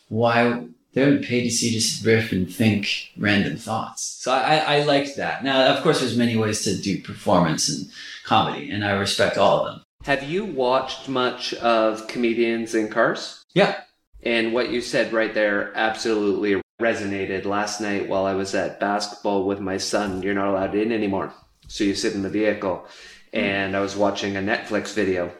[0.09, 0.65] why
[0.97, 4.17] they're paid to see just riff and think random thoughts.
[4.19, 5.43] So I, I, I liked that.
[5.43, 7.89] Now, of course, there's many ways to do performance and
[8.23, 9.83] comedy, and I respect all of them.
[10.03, 13.43] Have you watched much of comedians in cars?
[13.53, 13.81] Yeah.
[14.23, 19.45] And what you said right there absolutely resonated last night while I was at basketball
[19.45, 20.21] with my son.
[20.21, 21.33] You're not allowed in anymore.
[21.67, 22.85] So you sit in the vehicle.
[23.33, 23.39] Hmm.
[23.39, 25.31] And I was watching a Netflix video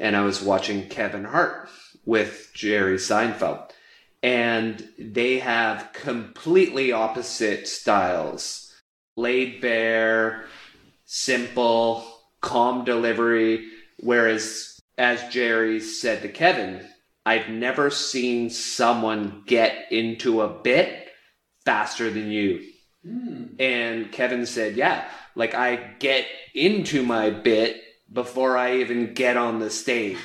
[0.00, 1.68] and I was watching Kevin Hart
[2.04, 3.67] with Jerry Seinfeld.
[4.22, 8.68] And they have completely opposite styles
[9.16, 10.46] laid bare,
[11.04, 12.06] simple,
[12.40, 13.68] calm delivery.
[14.00, 16.86] Whereas, as Jerry said to Kevin,
[17.26, 21.08] I've never seen someone get into a bit
[21.64, 22.64] faster than you.
[23.04, 23.44] Hmm.
[23.58, 29.58] And Kevin said, Yeah, like I get into my bit before I even get on
[29.58, 30.18] the stage.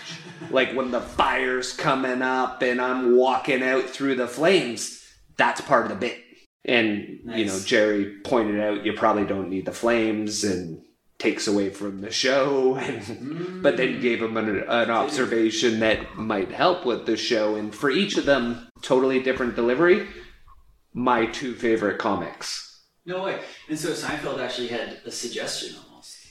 [0.50, 5.04] like when the fire's coming up and I'm walking out through the flames,
[5.38, 6.20] that's part of the bit.
[6.66, 10.82] And, you know, Jerry pointed out you probably don't need the flames and
[11.18, 12.78] takes away from the show.
[12.84, 17.56] And, but then gave him an, an observation that might help with the show.
[17.56, 20.08] And for each of them, totally different delivery.
[20.94, 22.82] My two favorite comics.
[23.06, 23.42] No way.
[23.68, 25.76] And so Seinfeld actually had a suggestion.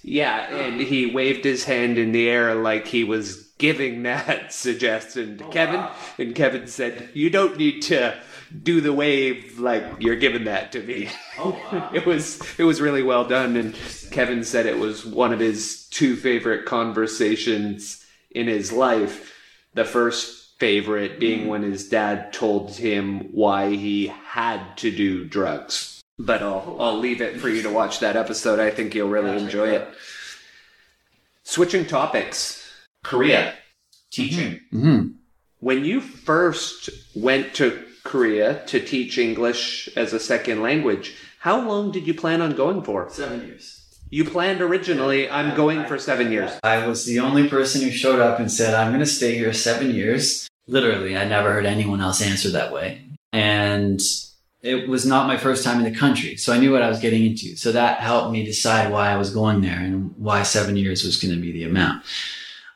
[0.03, 5.39] Yeah, and he waved his hand in the air like he was giving that suggestion
[5.39, 5.87] to oh, Kevin.
[6.19, 8.19] And Kevin said, You don't need to
[8.63, 11.09] do the wave like you're giving that to me.
[11.39, 11.91] Oh, wow.
[11.95, 13.75] it was it was really well done and
[14.11, 19.33] Kevin said it was one of his two favorite conversations in his life.
[19.75, 21.49] The first favorite being mm.
[21.49, 26.02] when his dad told him why he had to do drugs.
[26.19, 28.61] But I'll I'll leave it for you to watch that episode.
[28.61, 29.89] I think you'll really Yeah, enjoy it it.
[31.43, 32.71] Switching topics.
[33.03, 33.55] Korea.
[34.11, 34.61] Teaching.
[34.73, 35.07] Mm-hmm.
[35.59, 41.91] When you first went to Korea to teach English as a second language, how long
[41.93, 43.09] did you plan on going for?
[43.11, 43.79] Seven years.
[44.11, 46.51] You planned originally, I'm going for seven years.
[46.63, 49.53] I was the only person who showed up and said, I'm going to stay here
[49.55, 50.47] seven years.
[50.67, 53.03] Literally, I never heard anyone else answer that way.
[53.33, 54.01] And
[54.63, 56.37] it was not my first time in the country.
[56.37, 57.57] So I knew what I was getting into.
[57.57, 61.17] So that helped me decide why I was going there and why seven years was
[61.17, 62.05] going to be the amount.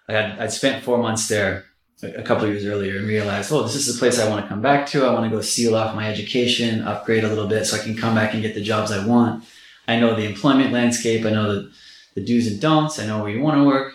[0.09, 1.65] I had, I'd spent four months there
[2.03, 4.61] a couple years earlier and realized, oh, this is the place I want to come
[4.61, 5.05] back to.
[5.05, 7.97] I want to go seal off my education, upgrade a little bit so I can
[7.97, 9.45] come back and get the jobs I want.
[9.87, 11.25] I know the employment landscape.
[11.25, 11.73] I know the,
[12.17, 12.99] the do's and don'ts.
[12.99, 13.95] I know where you want to work.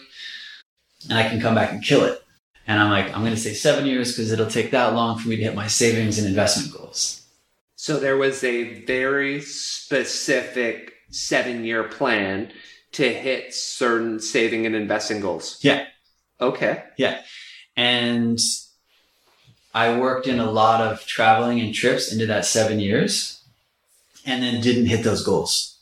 [1.09, 2.23] And I can come back and kill it.
[2.67, 5.27] And I'm like, I'm going to say seven years because it'll take that long for
[5.27, 7.20] me to hit my savings and investment goals.
[7.81, 12.51] So there was a very specific seven year plan
[12.91, 15.57] to hit certain saving and investing goals.
[15.63, 15.87] Yeah.
[16.39, 16.83] Okay.
[16.99, 17.23] Yeah.
[17.75, 18.37] And
[19.73, 23.43] I worked in a lot of traveling and trips into that seven years
[24.27, 25.79] and then didn't hit those goals.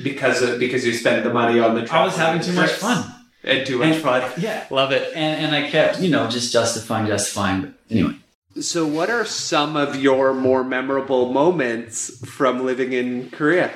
[0.00, 3.12] Because of, because you spent the money on the I was having too much fun.
[3.42, 4.32] And too much And- fun.
[4.38, 4.68] Yeah.
[4.70, 5.12] Love it.
[5.16, 7.62] And, and I kept, you know, just justifying, justifying.
[7.62, 8.14] But anyway.
[8.56, 13.72] So, what are some of your more memorable moments from living in Korea?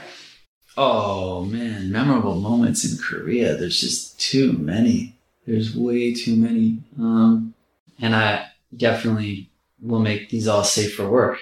[0.77, 3.57] Oh man, memorable moments in Korea.
[3.57, 5.17] There's just too many.
[5.47, 6.79] There's way too many.
[6.99, 7.55] Um,
[8.01, 9.51] and I definitely
[9.81, 11.41] will make these all safe for work.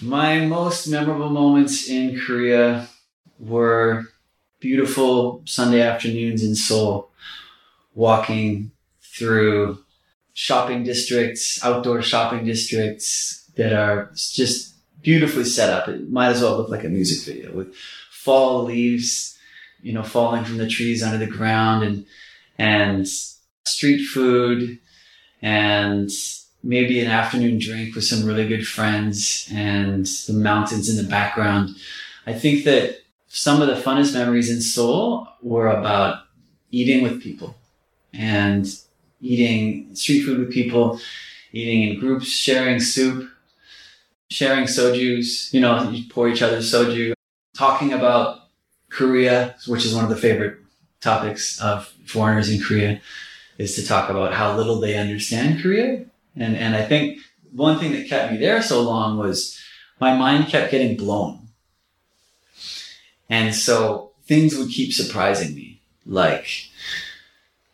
[0.00, 2.88] My most memorable moments in Korea
[3.38, 4.06] were
[4.58, 7.10] beautiful Sunday afternoons in Seoul,
[7.94, 9.81] walking through
[10.34, 15.88] shopping districts, outdoor shopping districts that are just beautifully set up.
[15.88, 17.74] It might as well look like a music video with
[18.10, 19.36] fall leaves,
[19.82, 22.06] you know, falling from the trees onto the ground and,
[22.58, 23.06] and
[23.66, 24.78] street food
[25.42, 26.10] and
[26.62, 31.70] maybe an afternoon drink with some really good friends and the mountains in the background.
[32.26, 36.24] I think that some of the funnest memories in Seoul were about
[36.70, 37.56] eating with people
[38.12, 38.66] and
[39.22, 41.00] eating street food with people,
[41.52, 43.30] eating in groups, sharing soup,
[44.28, 47.12] sharing soju's, you know, you pour each other's soju,
[47.54, 48.40] talking about
[48.90, 50.58] Korea, which is one of the favorite
[51.00, 53.00] topics of foreigners in Korea,
[53.58, 56.04] is to talk about how little they understand Korea.
[56.36, 57.18] And, and I think
[57.52, 59.58] one thing that kept me there so long was
[60.00, 61.48] my mind kept getting blown.
[63.28, 65.80] And so things would keep surprising me.
[66.04, 66.70] Like,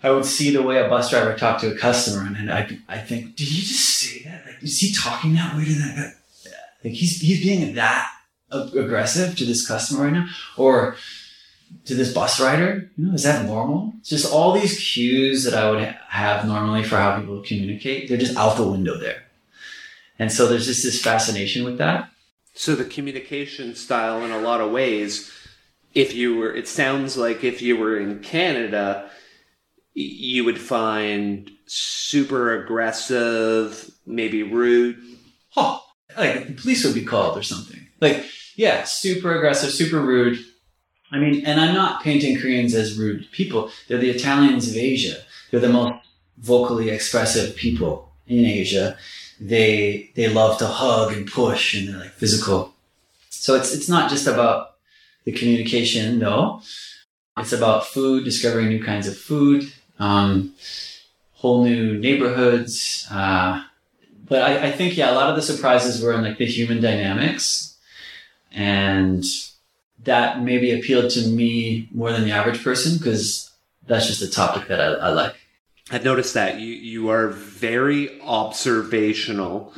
[0.03, 2.99] I would see the way a bus driver talked to a customer, and I, I
[2.99, 4.47] think, did he just say that?
[4.47, 6.51] Like, is he talking that way to that guy?
[6.85, 8.09] Like, he's, he's being that
[8.51, 10.29] aggressive to this customer right now?
[10.57, 10.97] Or
[11.85, 12.91] to this bus rider?
[12.97, 13.93] You know, is that normal?
[13.99, 18.09] It's just all these cues that I would ha- have normally for how people communicate,
[18.09, 19.25] they're just out the window there.
[20.19, 22.11] And so there's just this fascination with that.
[22.55, 25.33] So the communication style, in a lot of ways,
[25.95, 29.11] if you were, it sounds like if you were in Canada,
[29.99, 34.97] you would find super aggressive, maybe rude.
[35.57, 35.83] oh,
[36.17, 37.87] like the police would be called or something.
[38.01, 38.25] Like,
[38.55, 40.39] yeah, super aggressive, super rude.
[41.11, 43.71] I mean, and I'm not painting Koreans as rude people.
[43.89, 45.17] They're the Italians of Asia.
[45.51, 46.07] They're the most
[46.39, 48.97] vocally expressive people in Asia.
[49.41, 52.75] They they love to hug and push, and they're like physical.
[53.31, 54.77] So it's it's not just about
[55.25, 56.63] the communication, no.
[57.37, 60.55] It's about food, discovering new kinds of food, um,
[61.35, 63.07] whole new neighborhoods.
[63.11, 63.65] Uh,
[64.27, 66.81] but I, I think yeah, a lot of the surprises were in like the human
[66.81, 67.77] dynamics,
[68.53, 69.25] and
[70.05, 73.51] that maybe appealed to me more than the average person because
[73.87, 75.35] that's just a topic that I, I like.
[75.91, 79.73] I've noticed that you you are very observational.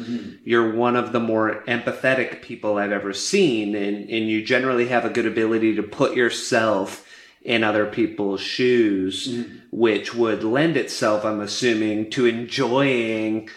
[0.44, 5.04] You're one of the more empathetic people I've ever seen, and and you generally have
[5.04, 7.06] a good ability to put yourself
[7.42, 9.28] in other people's shoes,
[9.70, 13.48] which would lend itself, I'm assuming, to enjoying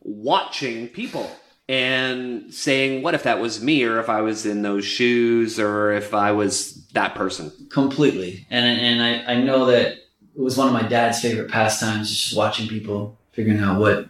[0.00, 1.30] watching people
[1.68, 5.92] and saying, "What if that was me, or if I was in those shoes, or
[5.92, 9.98] if I was that person?" completely and and I, I know that
[10.34, 14.08] it was one of my dad's favorite pastimes just watching people figuring out what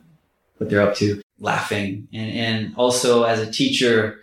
[0.59, 4.21] what they're up to laughing and and also as a teacher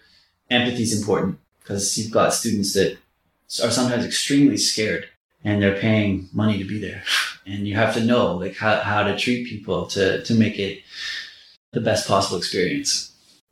[0.49, 2.97] empathy is important because you've got students that
[3.63, 5.07] are sometimes extremely scared
[5.43, 7.03] and they're paying money to be there
[7.45, 10.81] and you have to know like how, how to treat people to to make it
[11.71, 13.09] the best possible experience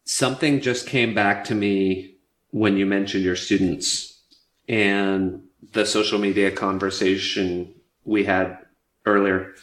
[0.10, 2.16] Something just came back to me
[2.52, 4.22] when you mentioned your students
[4.70, 7.74] and the social media conversation
[8.06, 8.58] we had
[9.06, 9.54] earlier.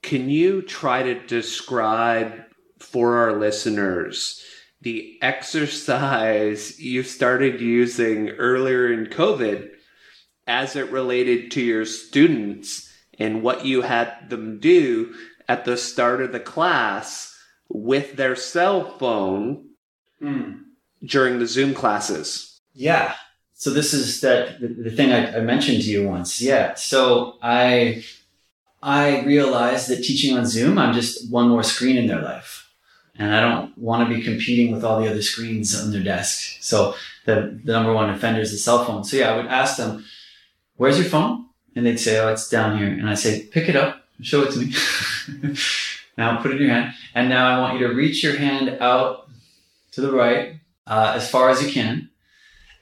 [0.00, 2.44] Can you try to describe
[2.78, 4.44] for our listeners
[4.80, 9.70] the exercise you started using earlier in COVID
[10.46, 15.14] as it related to your students and what you had them do
[15.48, 17.36] at the start of the class
[17.68, 19.66] with their cell phone
[20.20, 20.52] hmm.
[21.04, 22.60] during the Zoom classes?
[22.72, 23.14] Yeah.
[23.54, 26.40] So this is that the, the thing I, I mentioned to you once.
[26.40, 26.74] Yeah.
[26.74, 28.04] So I
[28.82, 32.70] I realized that teaching on Zoom, I'm just one more screen in their life.
[33.16, 36.58] And I don't want to be competing with all the other screens on their desk.
[36.60, 39.04] So the, the number one offender is the cell phone.
[39.04, 40.04] So yeah, I would ask them,
[40.76, 41.46] where's your phone?
[41.76, 42.88] And they'd say, oh, it's down here.
[42.88, 45.56] And I say, pick it up, show it to me.
[46.18, 46.94] now put it in your hand.
[47.14, 49.28] And now I want you to reach your hand out
[49.92, 50.56] to the right
[50.86, 52.10] uh, as far as you can.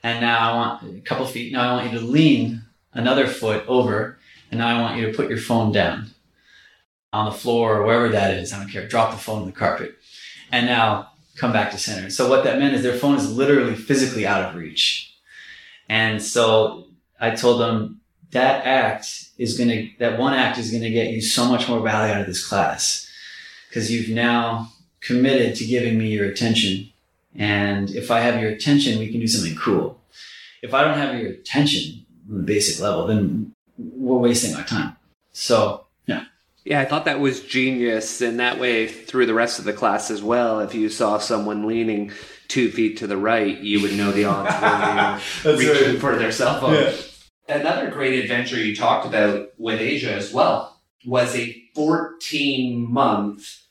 [0.02, 1.52] And now I want a couple feet.
[1.52, 4.18] Now I want you to lean another foot over.
[4.50, 6.10] And now I want you to put your phone down
[7.12, 8.52] on the floor or wherever that is.
[8.52, 8.88] I don't care.
[8.88, 9.96] Drop the phone on the carpet.
[10.50, 12.10] And now come back to center.
[12.10, 15.14] So what that meant is their phone is literally physically out of reach.
[15.88, 16.86] And so
[17.22, 18.00] I told them
[18.32, 21.68] that act is going to, that one act is going to get you so much
[21.68, 23.08] more value out of this class
[23.68, 26.90] because you've now committed to giving me your attention.
[27.36, 30.00] And if I have your attention, we can do something cool.
[30.62, 34.96] If I don't have your attention on the basic level, then we're wasting our time.
[35.32, 36.24] So yeah,
[36.64, 38.20] Yeah, I thought that was genius.
[38.20, 41.66] And that way, through the rest of the class as well, if you saw someone
[41.66, 42.10] leaning
[42.48, 46.60] two feet to the right, you would know the odds were reaching for their cell
[46.60, 46.92] phone.
[47.60, 53.62] Another great adventure you talked about with Asia as well was a 14 month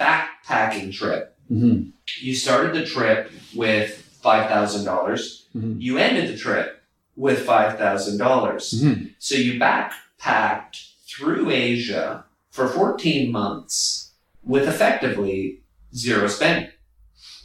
[0.00, 1.36] backpacking trip.
[1.48, 1.82] hmm
[2.20, 5.46] You started the trip with $5,000.
[5.54, 5.76] Mhm.
[5.80, 6.82] You ended the trip
[7.16, 8.18] with $5,000.
[8.18, 9.10] dollars Mhm.
[9.18, 14.10] So you backpacked through Asia for 14 months
[14.42, 15.60] with effectively
[15.94, 16.70] zero spent.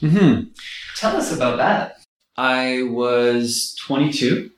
[0.01, 0.49] Mm-hmm.
[0.97, 1.97] Tell us about that.
[2.38, 4.51] I was 22.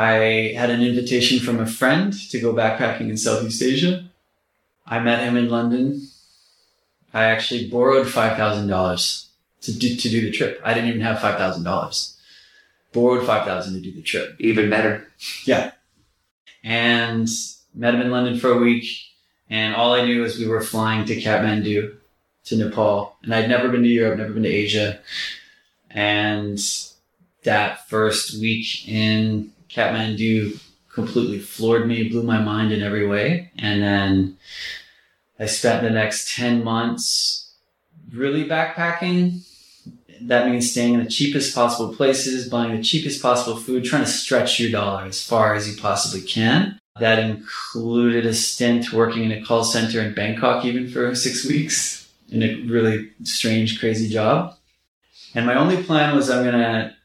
[0.00, 4.08] I had an invitation from a friend to go backpacking in Southeast Asia.
[4.86, 6.08] I met him in London.
[7.12, 9.26] I actually borrowed $5,000
[9.60, 10.58] to do, to do the trip.
[10.64, 12.16] I didn't even have $5,000.
[12.94, 14.36] Borrowed 5000 to do the trip.
[14.38, 15.06] Even better.
[15.44, 15.72] Yeah.
[16.64, 17.28] And
[17.74, 18.86] met him in London for a week.
[19.50, 21.94] And all I knew was we were flying to Kathmandu,
[22.44, 23.18] to Nepal.
[23.22, 25.00] And I'd never been to Europe, never been to Asia.
[25.90, 26.58] And
[27.44, 30.60] that first week in Kathmandu
[30.92, 33.50] completely floored me, blew my mind in every way.
[33.58, 34.36] And then
[35.38, 37.54] I spent the next 10 months
[38.12, 39.46] really backpacking.
[40.22, 44.10] That means staying in the cheapest possible places, buying the cheapest possible food, trying to
[44.10, 46.78] stretch your dollar as far as you possibly can.
[46.98, 52.12] That included a stint working in a call center in Bangkok, even for six weeks,
[52.28, 54.56] in a really strange, crazy job.
[55.34, 56.96] And my only plan was I'm gonna,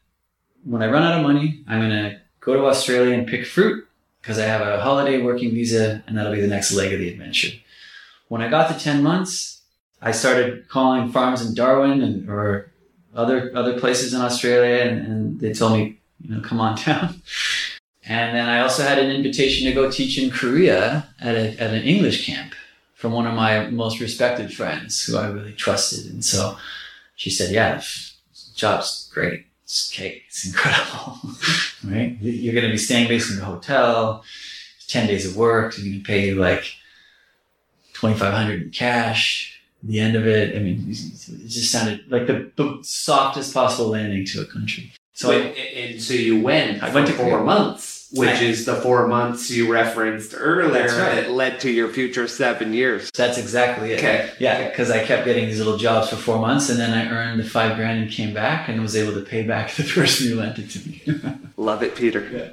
[0.64, 3.86] when I run out of money, I'm gonna go to Australia and pick fruit
[4.22, 7.10] because I have a holiday working visa and that'll be the next leg of the
[7.10, 7.50] adventure.
[8.28, 9.62] When I got to 10 months,
[10.00, 12.70] I started calling farms in Darwin and, or
[13.14, 17.20] other, other places in Australia and, and they told me, you know, come on down.
[18.08, 21.74] And then I also had an invitation to go teach in Korea at, a, at
[21.74, 22.54] an English camp
[22.94, 26.12] from one of my most respected friends who I really trusted.
[26.12, 26.56] And so
[27.16, 27.82] she said, yeah,
[28.54, 29.45] job's great.
[29.66, 30.22] It's cake.
[30.28, 31.18] It's incredible.
[31.84, 32.16] right?
[32.20, 34.22] You're going to be staying basically in a hotel,
[34.86, 35.76] 10 days of work.
[35.76, 36.64] You're going to pay you like
[37.94, 39.60] 2,500 in cash.
[39.82, 43.90] At the end of it, I mean, it just sounded like the, the softest possible
[43.90, 44.92] landing to a country.
[45.14, 46.82] So So I, and, so you went.
[46.82, 47.44] I went for to four Korea.
[47.44, 50.82] months, which I- is the four months you referenced earlier.
[50.84, 51.14] Right.
[51.16, 53.10] That led to your future seven years.
[53.16, 53.98] That's exactly it.
[53.98, 54.30] Okay.
[54.38, 57.40] Yeah, because I kept getting these little jobs for four months, and then I earned
[57.40, 60.36] the five grand and came back and was able to pay back the person who
[60.36, 61.02] lent it to me.
[61.56, 62.28] Love it, Peter.
[62.32, 62.48] Yeah.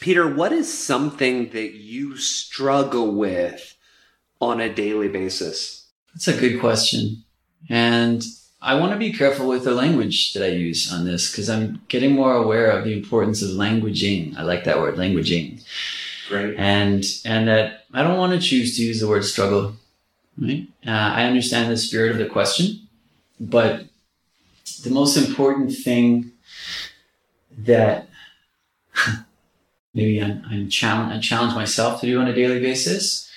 [0.00, 3.74] Peter, what is something that you struggle with
[4.40, 5.88] on a daily basis?
[6.14, 7.24] That's a good question,
[7.68, 8.22] and
[8.66, 11.80] I want to be careful with the language that I use on this because I'm
[11.86, 14.36] getting more aware of the importance of languaging.
[14.36, 15.62] I like that word, languaging.
[16.28, 16.56] Great.
[16.58, 19.76] and and that I don't want to choose to use the word struggle.
[20.36, 20.66] Right?
[20.84, 22.88] Uh, I understand the spirit of the question,
[23.38, 23.84] but
[24.82, 26.32] the most important thing
[27.58, 28.08] that
[29.94, 33.30] maybe I'm, I'm challenge I challenge myself to do on a daily basis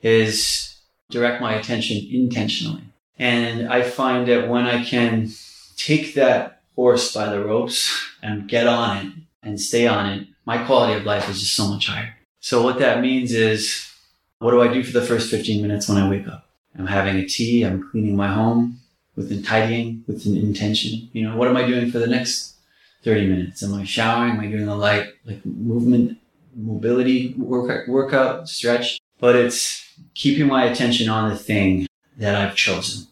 [0.00, 0.74] is
[1.10, 2.87] direct my attention intentionally.
[3.18, 5.30] And I find that when I can
[5.76, 7.92] take that horse by the ropes
[8.22, 9.12] and get on it
[9.42, 12.14] and stay on it, my quality of life is just so much higher.
[12.40, 13.92] So what that means is,
[14.38, 16.48] what do I do for the first 15 minutes when I wake up?
[16.78, 18.78] I'm having a tea, I'm cleaning my home
[19.16, 21.10] with tidying, with an intention.
[21.12, 22.54] You know, what am I doing for the next
[23.02, 23.62] 30 minutes?
[23.64, 24.34] Am I showering?
[24.34, 26.18] Am I doing a light, like movement,
[26.54, 29.00] mobility workout, workout, stretch?
[29.18, 31.87] But it's keeping my attention on the thing
[32.18, 33.06] that I've chosen.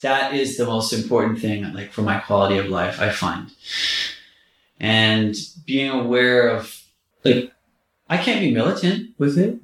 [0.00, 3.50] That is the most important thing, like for my quality of life, I find.
[4.78, 6.82] And being aware of,
[7.24, 7.52] like,
[8.08, 9.58] I can't be militant with it.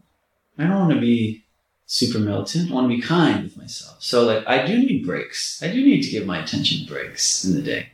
[0.59, 1.45] I don't want to be
[1.87, 2.71] super militant.
[2.71, 3.97] I want to be kind with myself.
[4.03, 5.63] So, like, I do need breaks.
[5.63, 7.89] I do need to give my attention breaks in the day.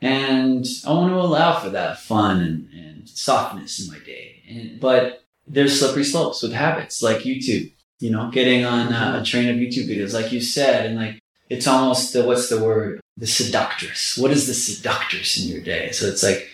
[0.00, 4.42] And I want to allow for that fun and, and softness in my day.
[4.48, 9.24] And, but there's slippery slopes with habits like YouTube, you know, getting on uh, a
[9.24, 11.18] train of YouTube videos, like you said, and like
[11.50, 13.00] it's almost the what's the word?
[13.16, 14.16] The seductress.
[14.16, 15.90] What is the seductress in your day?
[15.90, 16.48] So it's like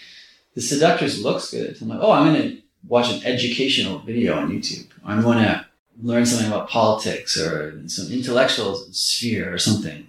[0.55, 1.77] the seductress looks good.
[1.81, 4.87] I'm like, oh, I'm gonna watch an educational video on YouTube.
[5.05, 5.67] I'm gonna
[6.03, 10.09] learn something about politics or some intellectual sphere or something.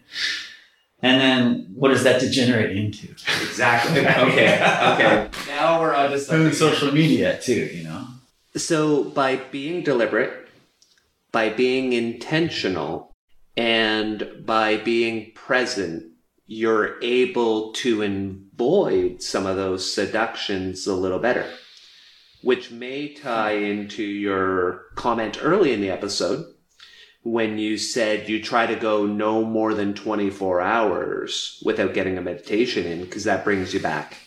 [1.01, 3.09] And then what does that degenerate into?
[3.09, 4.05] Exactly.
[4.05, 4.55] Okay.
[4.93, 5.29] Okay.
[5.47, 8.07] Now we're on to And social media too, you know.
[8.55, 10.44] So, by being deliberate,
[11.35, 13.13] by being intentional,
[13.57, 16.01] and by being present,
[16.45, 21.45] you're able to avoid some of those seductions a little better,
[22.41, 26.45] which may tie into your comment early in the episode
[27.23, 32.21] when you said you try to go no more than 24 hours without getting a
[32.21, 34.19] meditation in because that brings you back.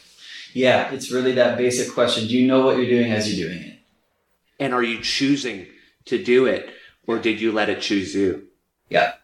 [0.53, 2.29] Yeah, it's really that basic question.
[2.29, 3.79] Do you know what you're doing as you're doing it?
[4.61, 5.69] And are you choosing
[6.05, 6.75] to do it
[7.09, 8.47] or did you let it choose you?
[8.91, 9.15] Yeah.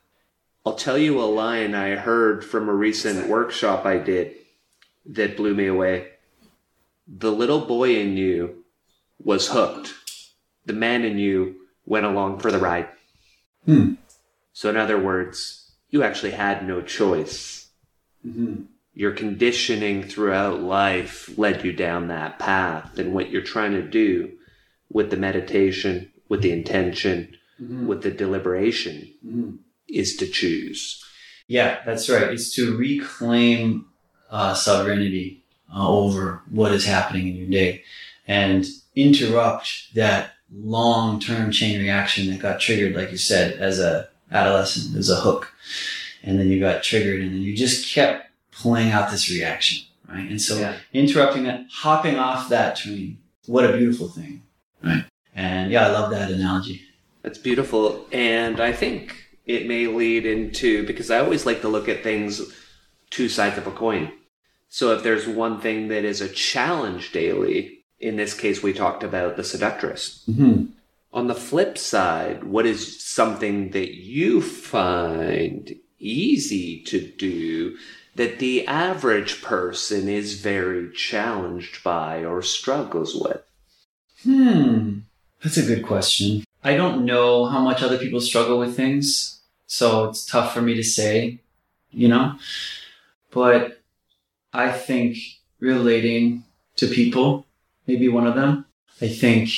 [0.66, 4.32] I'll tell you a line I heard from a recent workshop I did
[5.06, 6.08] that blew me away.
[7.06, 8.64] The little boy in you
[9.22, 9.92] was hooked.
[10.64, 12.88] The man in you went along for the ride.
[13.66, 13.94] Hmm.
[14.54, 17.68] So, in other words, you actually had no choice.
[18.26, 18.62] Mm-hmm.
[18.94, 22.98] Your conditioning throughout life led you down that path.
[22.98, 24.32] And what you're trying to do
[24.90, 27.86] with the meditation, with the intention, Mm-hmm.
[27.86, 29.56] with the deliberation Mm-hmm.
[29.88, 31.02] is to choose.
[31.46, 32.24] Yeah, that's right.
[32.32, 33.86] It's to reclaim
[34.30, 35.44] uh, sovereignty
[35.74, 37.84] uh, over what is happening in your day
[38.26, 44.96] and interrupt that long-term chain reaction that got triggered, like you said, as a adolescent,
[44.96, 45.52] as a hook.
[46.22, 50.28] And then you got triggered and then you just kept playing out this reaction, right?
[50.28, 50.76] And so Yeah.
[50.92, 54.42] interrupting that, hopping off that train, what a beautiful thing,
[54.82, 55.04] right?
[55.34, 56.82] And yeah, I love that analogy.
[57.24, 58.06] That's beautiful.
[58.12, 59.16] And I think
[59.46, 62.42] it may lead into because I always like to look at things
[63.08, 64.12] two sides of a coin.
[64.68, 69.02] So if there's one thing that is a challenge daily, in this case, we talked
[69.02, 70.22] about the seductress.
[70.28, 70.66] Mm-hmm.
[71.14, 77.78] On the flip side, what is something that you find easy to do
[78.16, 83.42] that the average person is very challenged by or struggles with?
[84.24, 84.98] Hmm.
[85.42, 86.44] That's a good question.
[86.64, 90.74] I don't know how much other people struggle with things, so it's tough for me
[90.74, 91.40] to say,
[91.90, 92.36] you know?
[93.30, 93.82] But
[94.54, 95.18] I think
[95.60, 96.44] relating
[96.76, 97.46] to people,
[97.86, 98.64] maybe one of them.
[99.02, 99.50] I think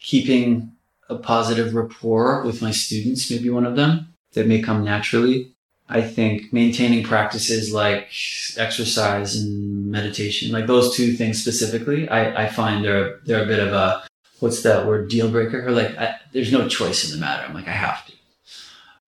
[0.00, 0.72] keeping
[1.08, 5.52] a positive rapport with my students, maybe one of them, that may come naturally.
[5.88, 8.08] I think maintaining practices like
[8.56, 13.60] exercise and meditation, like those two things specifically, I, I find they're they're a bit
[13.60, 14.02] of a
[14.44, 17.46] what's that word deal breaker or like I, there's no choice in the matter.
[17.46, 18.12] I'm like I have to.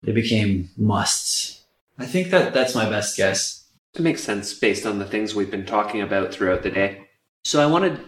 [0.03, 1.65] They became musts.
[1.99, 3.65] I think that that's my best guess.
[3.95, 7.09] It makes sense based on the things we've been talking about throughout the day.
[7.45, 8.05] So I want to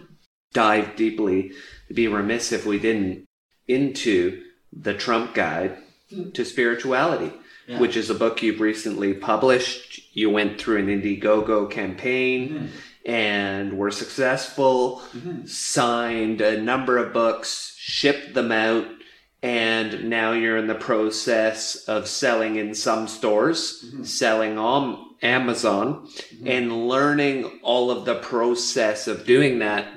[0.53, 1.51] dive deeply,
[1.85, 3.25] It'd be remiss if we didn't,
[3.67, 5.77] into the Trump Guide
[6.33, 7.33] to Spirituality,
[7.67, 7.79] Yeah.
[7.79, 10.15] which is a book you've recently published.
[10.15, 12.65] You went through an Indiegogo campaign hmm.
[13.05, 15.45] And were successful, mm-hmm.
[15.45, 18.87] signed a number of books, shipped them out,
[19.43, 24.03] and now you're in the process of selling in some stores, mm-hmm.
[24.03, 26.47] selling on Amazon, mm-hmm.
[26.47, 29.93] and learning all of the process of doing that.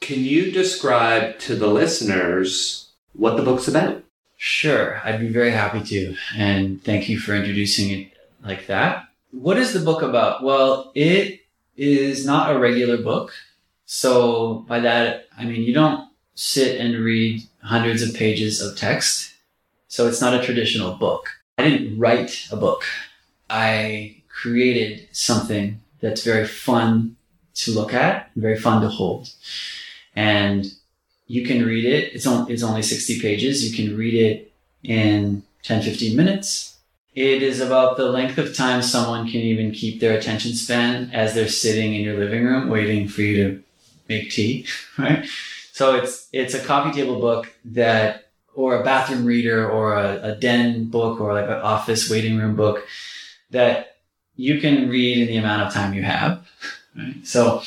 [0.00, 4.02] Can you describe to the listeners what the book's about?
[4.36, 6.16] Sure, I'd be very happy to.
[6.36, 8.12] And thank you for introducing it
[8.44, 9.04] like that.
[9.30, 10.42] What is the book about?
[10.42, 11.41] Well, it
[11.76, 13.32] is not a regular book.
[13.86, 19.34] So by that, I mean, you don't sit and read hundreds of pages of text.
[19.88, 21.28] So it's not a traditional book.
[21.58, 22.84] I didn't write a book.
[23.50, 27.16] I created something that's very fun
[27.54, 29.28] to look at, very fun to hold.
[30.16, 30.66] And
[31.26, 32.14] you can read it.
[32.14, 33.64] It's, it's only 60 pages.
[33.68, 34.52] You can read it
[34.82, 36.78] in 10, 15 minutes.
[37.14, 41.34] It is about the length of time someone can even keep their attention span as
[41.34, 43.62] they're sitting in your living room waiting for you to
[44.08, 44.66] make tea,
[44.98, 45.26] right?
[45.72, 50.34] So it's, it's a coffee table book that, or a bathroom reader or a, a
[50.36, 52.86] den book or like an office waiting room book
[53.50, 53.96] that
[54.36, 56.46] you can read in the amount of time you have,
[56.96, 57.26] right?
[57.26, 57.62] So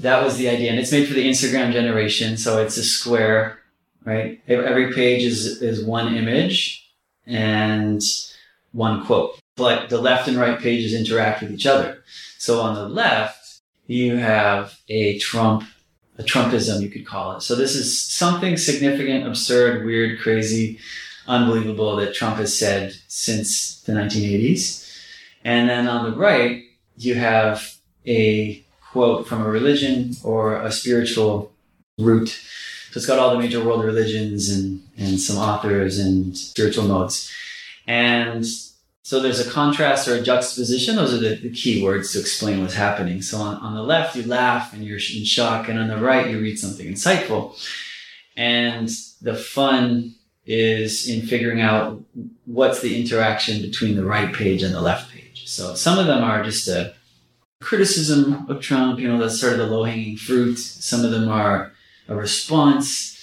[0.00, 0.70] that was the idea.
[0.70, 2.36] And it's made for the Instagram generation.
[2.36, 3.58] So it's a square,
[4.04, 4.40] right?
[4.46, 6.88] Every page is, is one image
[7.26, 8.02] and
[8.74, 9.38] one quote.
[9.56, 12.02] But the left and right pages interact with each other.
[12.38, 15.64] So on the left, you have a Trump,
[16.18, 17.42] a Trumpism, you could call it.
[17.42, 20.78] So this is something significant, absurd, weird, crazy,
[21.26, 24.82] unbelievable that Trump has said since the 1980s.
[25.44, 26.64] And then on the right,
[26.96, 27.76] you have
[28.06, 31.52] a quote from a religion or a spiritual
[31.98, 32.28] root.
[32.90, 37.32] So it's got all the major world religions and, and some authors and spiritual modes.
[37.86, 38.44] And
[39.02, 40.96] so there's a contrast or a juxtaposition.
[40.96, 43.20] Those are the, the key words to explain what's happening.
[43.20, 45.68] So on, on the left, you laugh and you're in shock.
[45.68, 47.54] And on the right, you read something insightful.
[48.36, 48.88] And
[49.20, 50.14] the fun
[50.46, 52.02] is in figuring out
[52.46, 55.48] what's the interaction between the right page and the left page.
[55.48, 56.94] So some of them are just a
[57.64, 60.56] criticism of Trump, you know, that's sort of the low hanging fruit.
[60.58, 61.72] Some of them are
[62.08, 63.18] a response.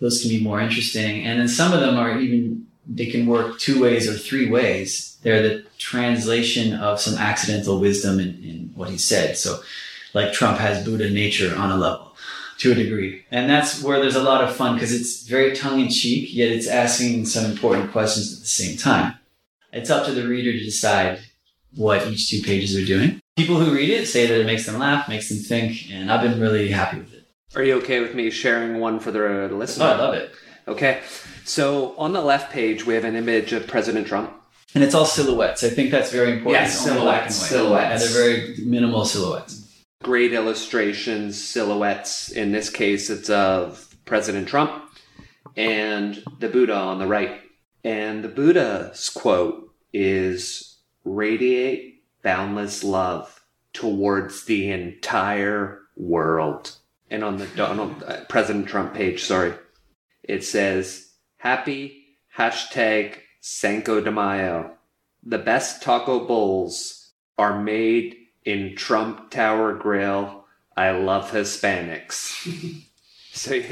[0.00, 1.24] Those can be more interesting.
[1.24, 5.18] And then some of them are even, they can work two ways or three ways.
[5.22, 9.36] They're the translation of some accidental wisdom in, in what he said.
[9.36, 9.60] So,
[10.14, 12.10] like Trump has Buddha nature on a level
[12.58, 13.24] to a degree.
[13.30, 16.50] And that's where there's a lot of fun because it's very tongue in cheek, yet
[16.50, 19.14] it's asking some important questions at the same time.
[19.72, 21.20] It's up to the reader to decide
[21.74, 23.20] what each two pages are doing.
[23.36, 26.20] People who read it say that it makes them laugh, makes them think, and I've
[26.20, 27.26] been really happy with it.
[27.54, 29.86] Are you okay with me sharing one for the listener?
[29.86, 30.32] Oh, I love it.
[30.68, 31.00] Okay.
[31.44, 34.32] So on the left page, we have an image of President Trump.
[34.74, 35.64] And it's all silhouettes.
[35.64, 36.62] I think that's very important.
[36.62, 38.04] Yes, It's only and silhouettes, silhouettes.
[38.04, 39.84] And they're very minimal silhouettes.
[40.02, 42.30] Great illustrations, silhouettes.
[42.30, 44.84] In this case, it's of President Trump
[45.56, 47.40] and the Buddha on the right.
[47.82, 56.76] And the Buddha's quote is radiate boundless love towards the entire world.
[57.10, 59.54] And on the Donald uh, President Trump page, sorry,
[60.22, 61.09] it says
[61.40, 64.72] happy hashtag Cinco de Mayo.
[65.22, 68.14] The best taco bowls are made
[68.44, 70.44] in Trump Tower Grill.
[70.76, 72.84] I love Hispanics.
[73.32, 73.62] so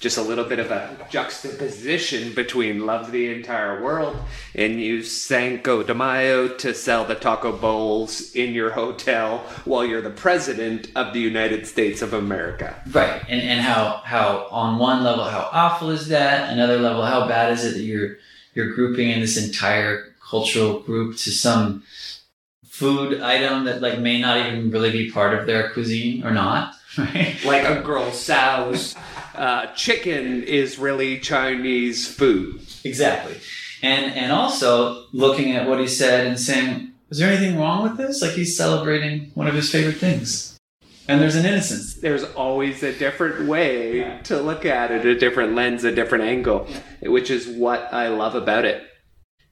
[0.00, 4.16] just a little bit of a juxtaposition between love the entire world
[4.54, 10.00] and use Cinco de Mayo to sell the taco bowls in your hotel while you're
[10.00, 12.82] the president of the United States of America.
[12.90, 13.22] Right.
[13.28, 16.50] And and how how on one level how awful is that?
[16.50, 18.16] Another level how bad is it that you're
[18.54, 21.82] you're grouping in this entire cultural group to some
[22.64, 26.74] food item that like may not even really be part of their cuisine or not.
[26.98, 27.38] Right.
[27.44, 28.96] Like a General Tso's
[29.34, 32.60] uh, chicken is really Chinese food.
[32.84, 33.38] Exactly.
[33.82, 37.96] And and also looking at what he said and saying, is there anything wrong with
[37.96, 38.22] this?
[38.22, 40.58] Like he's celebrating one of his favorite things.
[41.08, 41.94] And there's an innocence.
[41.96, 46.68] there's always a different way to look at it, a different lens, a different angle,
[47.02, 48.84] which is what I love about it.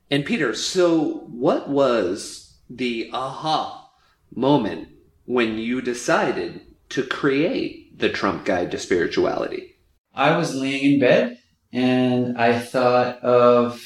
[0.09, 3.91] And Peter, so what was the aha
[4.33, 4.89] moment
[5.25, 6.61] when you decided
[6.91, 9.77] to create the Trump Guide to Spirituality?
[10.15, 11.39] I was laying in bed
[11.73, 13.85] and I thought of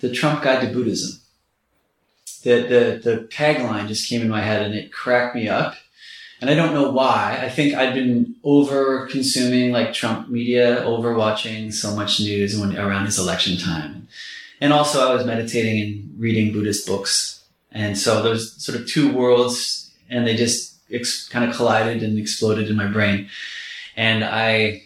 [0.00, 1.20] the Trump Guide to Buddhism.
[2.42, 5.74] The, the, the tagline just came in my head and it cracked me up.
[6.40, 7.38] And I don't know why.
[7.42, 12.78] I think I'd been over consuming like Trump media, over watching so much news when
[12.78, 14.08] around his election time.
[14.58, 17.44] And also I was meditating and reading Buddhist books.
[17.72, 22.18] And so those sort of two worlds and they just ex- kind of collided and
[22.18, 23.28] exploded in my brain.
[23.96, 24.82] And I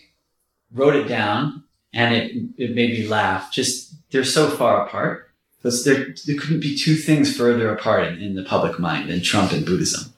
[0.72, 3.52] wrote it down and it, it made me laugh.
[3.52, 5.30] Just, they're so far apart.
[5.62, 9.52] There, there couldn't be two things further apart in, in the public mind than Trump
[9.52, 10.12] and Buddhism.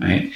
[0.00, 0.32] Right?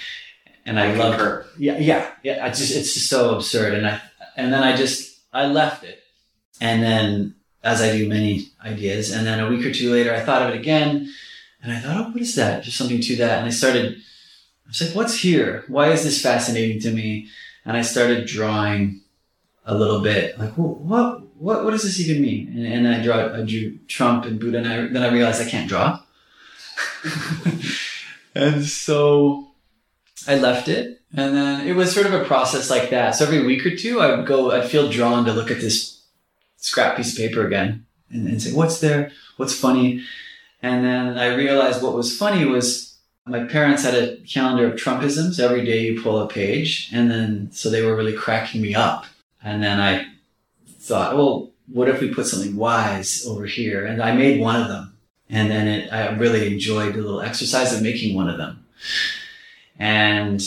[0.65, 1.47] And I, love her.
[1.59, 2.45] yeah, yeah, yeah.
[2.45, 3.75] I just, it's just so absurd.
[3.75, 4.01] And I,
[4.37, 6.03] and then I just, I left it.
[6.61, 7.35] And then,
[7.65, 10.55] as I do many ideas, and then a week or two later, I thought of
[10.55, 11.13] it again.
[11.63, 12.65] And I thought, oh, what is that?
[12.65, 13.39] Just something to that.
[13.39, 13.99] And I started, I
[14.73, 15.65] was like, what's here?
[15.69, 17.29] Why is this fascinating to me?
[17.65, 19.03] And I started drawing
[19.65, 22.49] a little bit, like, well, what, what, what does this even mean?
[22.49, 25.49] And, and I draw, I drew Trump and Buddha, and I, then I realized I
[25.49, 26.01] can't draw.
[28.35, 29.53] and so
[30.27, 33.15] I left it, and then it was sort of a process like that.
[33.15, 36.03] So every week or two, I would go, I'd feel drawn to look at this
[36.57, 39.13] scrap piece of paper again and, and say, what's there?
[39.37, 40.03] What's funny?
[40.61, 42.92] And then I realized what was funny was
[43.27, 45.39] my parents had a calendar of Trumpisms.
[45.39, 46.91] Every day you pull a page.
[46.93, 49.07] And then, so they were really cracking me up.
[49.43, 50.07] And then I
[50.69, 53.87] thought, well, what if we put something wise over here?
[53.87, 54.97] And I made one of them.
[55.31, 58.65] And then it, I really enjoyed the little exercise of making one of them.
[59.79, 60.43] And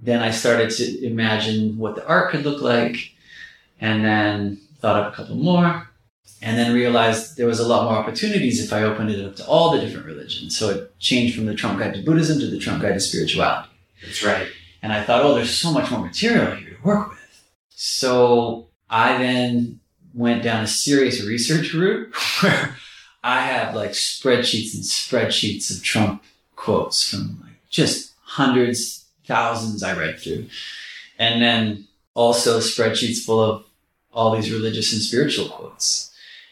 [0.00, 3.12] then I started to imagine what the art could look like.
[3.80, 5.89] And then thought of a couple more
[6.42, 9.46] and then realized there was a lot more opportunities if I opened it up to
[9.46, 10.56] all the different religions.
[10.56, 13.68] So it changed from the Trump Guide to Buddhism to the Trump Guide to Spirituality.
[14.02, 14.48] That's right.
[14.82, 17.18] And I thought, oh, there's so much more material here to work with.
[17.70, 19.80] So I then
[20.14, 22.76] went down a serious research route where
[23.22, 26.22] I have like spreadsheets and spreadsheets of Trump
[26.56, 30.46] quotes from like just hundreds, thousands I read through.
[31.18, 33.64] And then also spreadsheets full of
[34.12, 36.09] all these religious and spiritual quotes.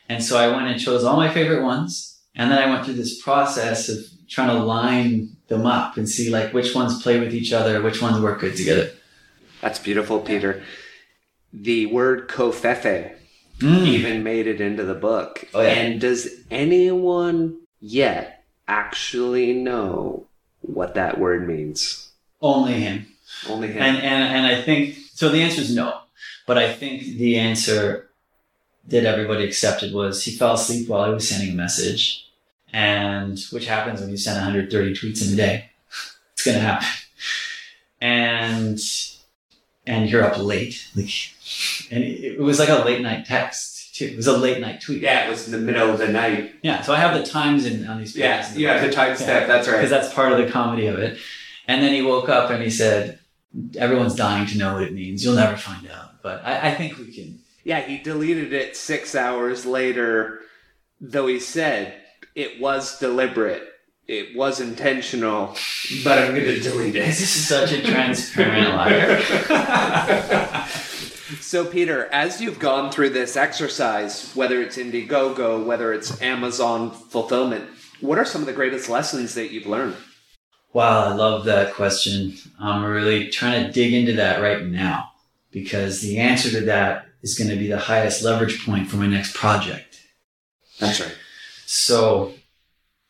[0.09, 2.19] And so I went and chose all my favorite ones.
[2.35, 3.99] And then I went through this process of
[4.29, 8.01] trying to line them up and see like which ones play with each other, which
[8.01, 8.91] ones work good together.
[9.61, 10.63] That's beautiful, Peter.
[11.53, 13.15] The word covfefe
[13.59, 13.87] Mm.
[13.89, 15.45] even made it into the book.
[15.53, 15.71] Oh, yeah.
[15.71, 20.29] And does anyone yet actually know
[20.61, 22.13] what that word means?
[22.41, 23.07] Only him.
[23.49, 23.83] Only him.
[23.83, 25.99] And, and, and I think, so the answer is no.
[26.47, 28.08] But I think the answer
[28.89, 32.25] that everybody accepted was he fell asleep while I was sending a message.
[32.73, 35.71] And which happens when you send 130 tweets in a day.
[36.35, 36.87] It's going to happen.
[38.01, 38.79] And,
[39.89, 40.89] and you're up late.
[40.95, 41.11] Like,
[41.91, 44.07] and it, it was like a late night text too.
[44.07, 45.03] It was a late night tweet.
[45.03, 46.55] Yeah, it was in the middle of the night.
[46.63, 46.83] Yeah.
[46.83, 48.57] So I have the times in on these pages.
[48.57, 49.27] Yeah, you have the timestamp.
[49.27, 49.77] Yeah That's right.
[49.77, 51.19] because that's part of the comedy of it.
[51.67, 53.19] And then he woke up and he said,
[53.77, 55.25] "Everyone's dying to know what it means.
[55.25, 59.15] You'll never find out, but I, I think we can." Yeah, he deleted it six
[59.15, 60.41] hours later,
[61.03, 62.01] though he said
[62.35, 63.63] it was deliberate.
[64.07, 65.55] It was intentional,
[66.03, 67.05] but I'm going to delete it.
[67.05, 70.65] This is such a transparent liar.
[71.41, 77.69] So, Peter, as you've gone through this exercise, whether it's Indiegogo, whether it's Amazon fulfillment,
[78.01, 79.95] what are some of the greatest lessons that you've learned?
[80.73, 82.35] Wow, I love that question.
[82.59, 85.11] I'm really trying to dig into that right now
[85.51, 89.07] because the answer to that is going to be the highest leverage point for my
[89.07, 90.01] next project.
[90.79, 91.17] That's right.
[91.67, 92.35] So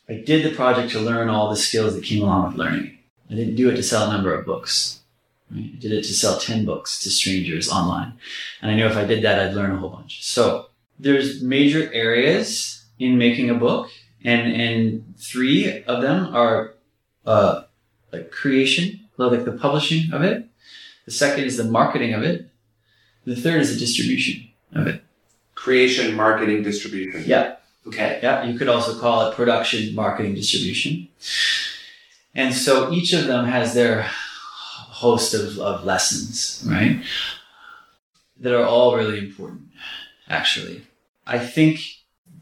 [0.09, 2.99] I did the project to learn all the skills that came along with learning.
[3.31, 5.01] I didn't do it to sell a number of books.
[5.51, 5.71] Right?
[5.75, 8.15] I did it to sell 10 books to strangers online.
[8.63, 10.25] And I knew if I did that, I'd learn a whole bunch.
[10.25, 10.67] So
[10.99, 13.91] there's major areas in making a book
[14.25, 16.75] and, and three of them are,
[17.27, 17.63] uh,
[18.13, 20.49] like creation, like the publishing of it.
[21.05, 22.48] The second is the marketing of it.
[23.29, 25.03] The third is the distribution of it.
[25.55, 27.25] Creation, marketing, distribution.
[27.27, 27.57] Yeah.
[27.87, 28.21] Okay.
[28.23, 31.09] Yeah, you could also call it production, marketing, distribution.
[32.35, 37.03] And so each of them has their host of, of lessons, right?
[38.41, 39.69] That are all really important,
[40.31, 40.87] actually.
[41.27, 41.81] I think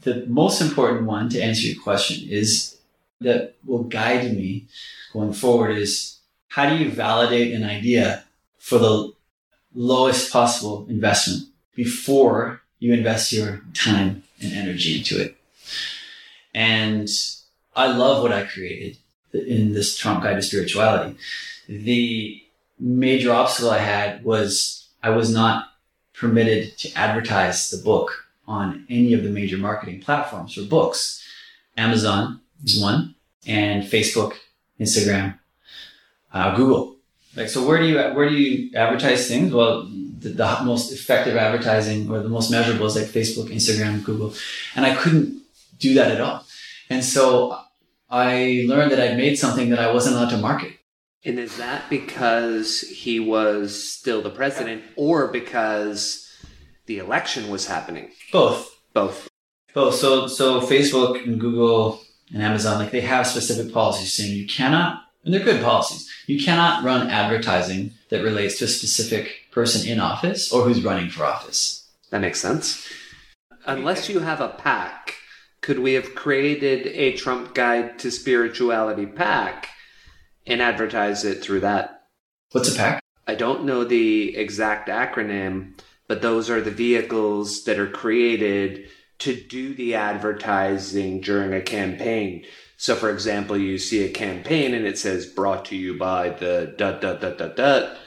[0.03, 2.77] the most important one to answer your question is
[3.19, 4.67] that will guide me
[5.11, 8.23] going forward is how do you validate an idea
[8.57, 9.16] for the
[9.73, 11.43] lowest possible investment
[11.75, 15.37] before you invest your time and energy into it?
[16.53, 17.09] And
[17.75, 18.97] I love what I created
[19.33, 21.15] in this Trump Guide to Spirituality.
[21.67, 22.41] The
[22.79, 25.69] major obstacle I had was I was not
[26.13, 31.23] permitted to advertise the book on any of the major marketing platforms for books.
[31.75, 33.13] Amazon is one,
[33.45, 34.33] and Facebook,
[34.79, 35.37] Instagram,
[36.33, 36.96] uh, Google.
[37.37, 39.53] Like, so where do you where do you advertise things?
[39.53, 44.33] Well, the, the most effective advertising or the most measurable is like Facebook, Instagram, Google,
[44.75, 45.43] and I couldn't
[45.77, 46.43] do that at all.
[46.89, 47.59] And so
[48.09, 50.73] I learned that I'd made something that I wasn't allowed to market.
[51.23, 56.27] And is that because he was still the president or because
[56.87, 58.09] the election was happening?
[58.31, 58.79] Both.
[58.93, 59.29] Both.
[59.75, 59.95] Both.
[59.95, 62.01] So so Facebook and Google
[62.33, 66.09] and Amazon, like they have specific policies saying you cannot and they're good policies.
[66.25, 71.09] You cannot run advertising that relates to a specific person in office or who's running
[71.09, 71.85] for office.
[72.11, 72.87] That makes sense.
[73.65, 75.15] Unless you have a PAC,
[75.59, 79.67] could we have created a Trump Guide to Spirituality PAC
[80.45, 82.07] and advertise it through that?
[82.53, 83.03] What's a PAC?
[83.27, 85.77] I don't know the exact acronym,
[86.07, 88.87] but those are the vehicles that are created
[89.19, 92.45] to do the advertising during a campaign.
[92.77, 96.75] So, for example, you see a campaign and it says brought to you by the
[96.77, 97.97] dot dot dot dot dot,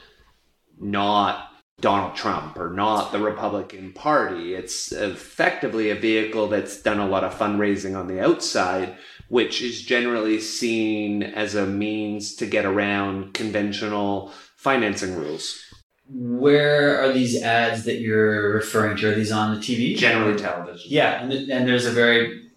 [0.79, 4.55] not Donald Trump or not the Republican Party.
[4.55, 8.97] It's effectively a vehicle that's done a lot of fundraising on the outside,
[9.29, 15.65] which is generally seen as a means to get around conventional financing rules.
[16.09, 19.11] Where are these ads that you're referring to?
[19.11, 19.97] Are these on the TV?
[19.97, 20.91] Generally, television.
[20.91, 22.50] Yeah, and, and there's a very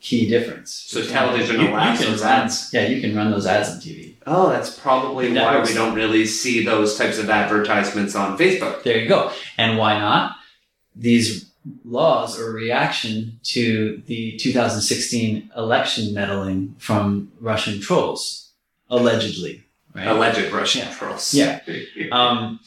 [0.00, 0.84] key difference.
[0.88, 2.70] So television You- you allows can those run- ads.
[2.72, 4.14] Yeah, you can run those ads on TV.
[4.26, 8.82] Oh, that's probably why we don't really see those types of advertisements on Facebook.
[8.82, 9.30] There you go.
[9.58, 10.36] And why not?
[10.94, 11.46] These
[11.84, 18.50] laws are a reaction to the 2016 election meddling from Russian trolls,
[18.90, 19.62] allegedly.
[19.94, 20.06] Right?
[20.06, 20.94] Alleged Russian Yeah.
[20.94, 21.34] trolls.
[21.34, 21.60] Yeah.
[22.12, 22.60] Um,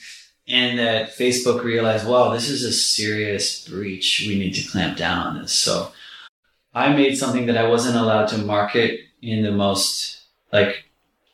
[0.47, 4.26] and that Facebook realized, wow, this is a serious breach.
[4.27, 5.53] We need to clamp down on this.
[5.53, 5.91] So
[6.73, 10.21] I made something that I wasn't allowed to market in the most,
[10.53, 10.85] like,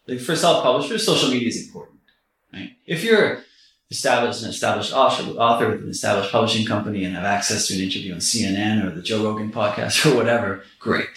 [0.08, 2.00] like for self-publishers, social media is important,
[2.54, 2.72] right?
[2.86, 3.44] If you're
[3.92, 8.14] established, an established author, with an established publishing company and have access to an interview
[8.14, 11.08] on CNN or the Joe Rogan podcast or whatever, great.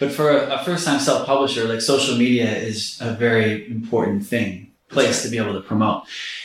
[0.00, 5.22] But for a, a first-time self-publisher, like social media is a very important thing, place
[5.22, 6.04] to be able to promote.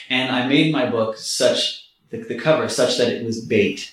[0.10, 3.92] And I made my book such, the, the cover such that it was bait.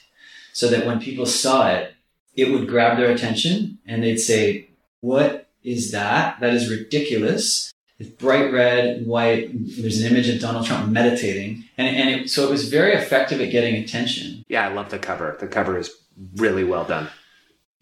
[0.52, 1.94] So that when people saw it,
[2.34, 4.68] it would grab their attention and they'd say,
[5.00, 6.40] what is that?
[6.40, 7.72] That is ridiculous.
[7.98, 9.50] It's bright red and white.
[9.52, 11.64] There's an image of Donald Trump meditating.
[11.76, 14.44] And, and it, so it was very effective at getting attention.
[14.48, 15.36] Yeah, I love the cover.
[15.38, 15.90] The cover is
[16.36, 17.08] really well done.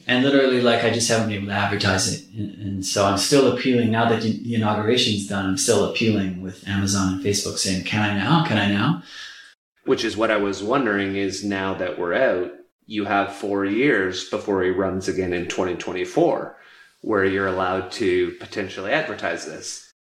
[0.06, 2.28] And literally, like, I just haven't been able to advertise it.
[2.30, 5.44] And, and so I'm still appealing now that the inauguration's done.
[5.44, 8.44] I'm still appealing with Amazon and Facebook saying, can I now?
[8.44, 9.02] Can I now?
[9.84, 12.52] Which is what I was wondering is now that we're out,
[12.88, 16.56] you have four years before he runs again in 2024,
[17.02, 19.92] where you're allowed to potentially advertise this.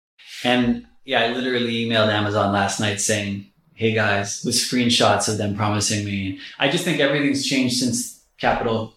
[0.43, 5.55] And yeah, I literally emailed Amazon last night saying, hey guys, with screenshots of them
[5.55, 6.39] promising me.
[6.57, 8.95] I just think everything's changed since Capitol,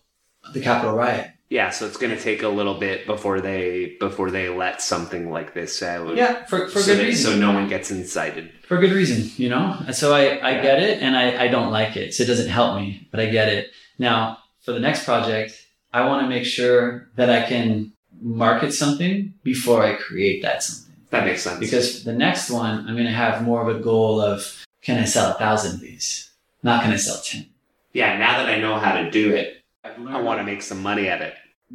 [0.54, 1.32] the Capitol riot.
[1.48, 5.30] Yeah, so it's going to take a little bit before they before they let something
[5.32, 6.14] like this out.
[6.14, 7.32] Yeah, for, for so good that- reason.
[7.32, 8.52] So no one gets incited.
[8.68, 9.76] for good reason, you know?
[9.84, 12.14] And so I, I get it and I, I don't like it.
[12.14, 13.66] So it doesn't help me, but I get it.
[14.00, 15.52] Now, for the next project,
[15.92, 20.94] I want to make sure that I can market something before I create that something.
[21.10, 21.60] That makes sense.
[21.60, 25.04] Because the next one, I'm going to have more of a goal of can I
[25.04, 26.30] sell a thousand of these?
[26.62, 27.46] Not can I sell 10?
[27.92, 30.80] yeah, now that I know how to do it, I've I want to make some
[30.82, 31.34] money at it.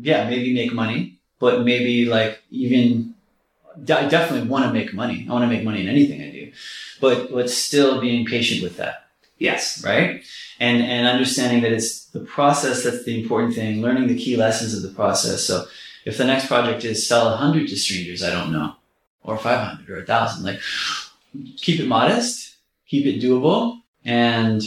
[0.10, 3.14] yeah, maybe make money, but maybe like even
[3.76, 5.26] I definitely want to make money.
[5.28, 6.52] I want to make money in anything I do,
[7.02, 8.96] but but still being patient with that,
[9.38, 9.84] Yes.
[9.84, 10.24] right?
[10.60, 13.82] And and understanding that it's the process that's the important thing.
[13.82, 15.44] Learning the key lessons of the process.
[15.44, 15.66] So
[16.06, 18.76] if the next project is sell a hundred to strangers, I don't know,
[19.22, 20.62] or five hundred or a thousand, like
[21.58, 22.56] keep it modest,
[22.88, 24.62] keep it doable, and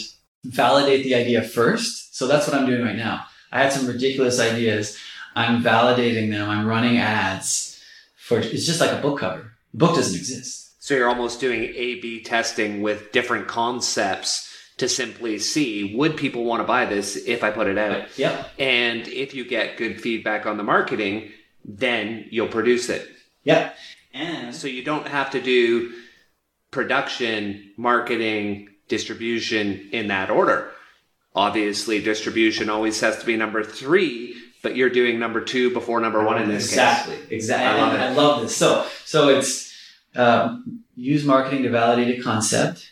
[0.45, 2.15] validate the idea first.
[2.15, 3.25] So that's what I'm doing right now.
[3.51, 4.99] I had some ridiculous ideas.
[5.35, 6.51] I'm validating them.
[6.51, 7.83] I'm running ads
[8.17, 9.53] for it's just like a book cover.
[9.73, 10.83] The book doesn't exist.
[10.85, 14.48] So you're almost doing A B testing with different concepts
[14.79, 18.07] to simply see would people want to buy this if I put it out?
[18.19, 18.51] Yep.
[18.59, 21.31] And if you get good feedback on the marketing,
[21.65, 23.09] then you'll produce it.
[23.45, 23.73] Yeah.
[24.15, 25.93] And So you don't have to do
[26.71, 30.71] production, marketing, distribution in that order.
[31.35, 36.25] Obviously, distribution always has to be number three, but you're doing number two before number
[36.25, 37.81] one in this exactly, exactly.
[37.81, 38.01] I love.
[38.01, 38.57] I love this.
[38.57, 39.73] So, so it's
[40.17, 42.91] um, use marketing to validate a concept,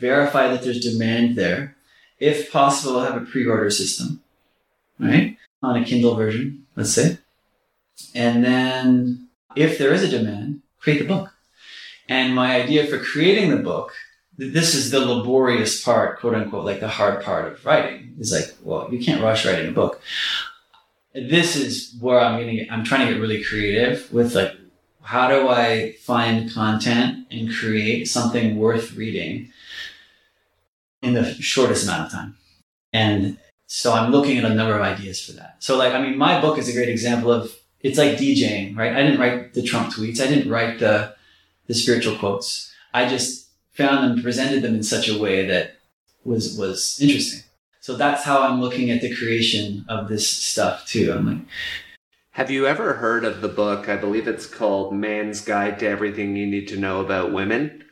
[0.00, 1.76] verify that there's demand there.
[2.18, 4.22] If possible, have a pre-order system,
[4.98, 7.18] right, on a Kindle version, let's say,
[8.14, 11.32] and then if there is a demand, create the book.
[12.08, 13.92] And my idea for creating the book,
[14.36, 18.16] this is the laborious part, quote unquote, like the hard part of writing.
[18.18, 20.02] Is like, well, you can't rush writing a book
[21.14, 24.52] this is where I'm gonna get, I'm trying to get really creative with like
[25.02, 29.50] how do I find content and create something worth reading
[31.02, 32.36] in the shortest amount of time.
[32.92, 35.56] And so I'm looking at a number of ideas for that.
[35.60, 38.92] So like I mean my book is a great example of it's like DJing, right?
[38.92, 40.20] I didn't write the Trump tweets.
[40.20, 41.14] I didn't write the
[41.66, 42.72] the spiritual quotes.
[42.92, 45.76] I just found them, presented them in such a way that
[46.24, 47.42] was was interesting.
[47.80, 51.12] So that's how I'm looking at the creation of this stuff too.
[51.12, 51.46] I'm like,
[52.32, 53.88] Have you ever heard of the book?
[53.88, 57.84] I believe it's called Man's Guide to Everything You Need to Know About Women.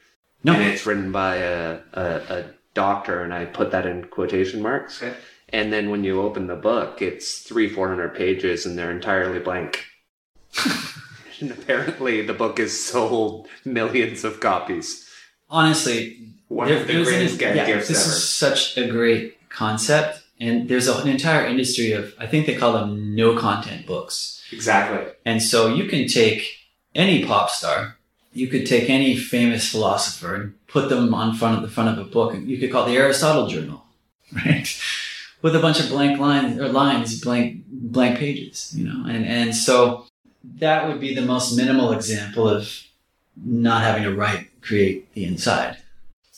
[0.45, 2.45] no, And it's written by a, a, a
[2.85, 5.03] doctor, and I put that in quotation marks.
[5.03, 5.15] Okay.
[5.51, 9.39] And then when you open the book, it's three, four hundred pages, and they're entirely
[9.39, 9.85] blank.
[11.41, 15.09] and apparently, the book has sold millions of copies.
[15.51, 15.99] honestly,
[16.49, 18.17] One there- of the there's an- greatest yeah, gifts this ever.
[18.17, 22.57] is such a great concept, and there's a, an entire industry of I think they
[22.57, 24.43] call them no content books.
[24.53, 25.13] Exactly.
[25.25, 26.41] And so you can take
[26.95, 27.97] any pop star,
[28.33, 32.07] you could take any famous philosopher and put them on front of the front of
[32.07, 33.85] a book, you could call it the Aristotle Journal,
[34.33, 34.69] right?
[35.43, 39.55] With a bunch of blank lines or lines, blank blank pages, you know, and and
[39.55, 40.07] so
[40.57, 42.69] that would be the most minimal example of
[43.37, 45.77] not having to write, create the inside.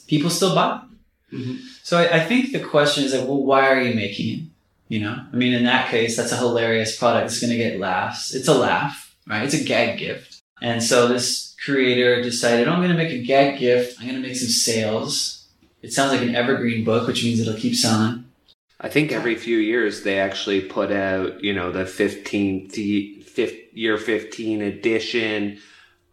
[0.06, 0.80] People still buy.
[1.32, 1.60] Mhm.
[1.82, 4.44] So I, I think the question is like, well, why are you making it?
[4.88, 7.26] You know, I mean, in that case, that's a hilarious product.
[7.30, 8.34] It's going to get laughs.
[8.34, 9.44] It's a laugh, right?
[9.44, 10.40] It's a gag gift.
[10.60, 13.98] And so this creator decided, oh, I'm going to make a gag gift.
[13.98, 15.48] I'm going to make some sales.
[15.82, 18.24] It sounds like an evergreen book, which means it'll keep selling.
[18.80, 22.76] I think every few years they actually put out, you know, the 15th
[23.72, 25.58] year 15 edition,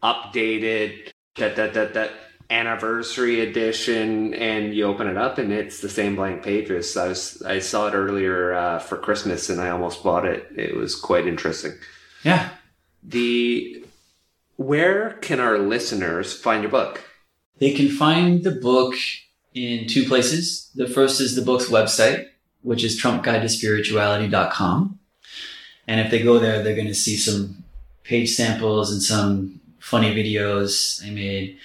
[0.03, 2.11] updated, that, that, that, that
[2.49, 6.95] anniversary edition, and you open it up and it's the same blank pages.
[6.97, 10.47] I was, I saw it earlier uh, for Christmas and I almost bought it.
[10.55, 11.73] It was quite interesting.
[12.23, 12.49] Yeah.
[13.03, 13.85] The,
[14.57, 17.03] where can our listeners find your book?
[17.59, 18.95] They can find the book
[19.53, 20.69] in two places.
[20.75, 22.27] The first is the book's website,
[22.61, 24.99] which is trumpguidetospirituality.com.
[25.87, 27.63] And if they go there, they're going to see some
[28.03, 31.57] page samples and some funny videos I made.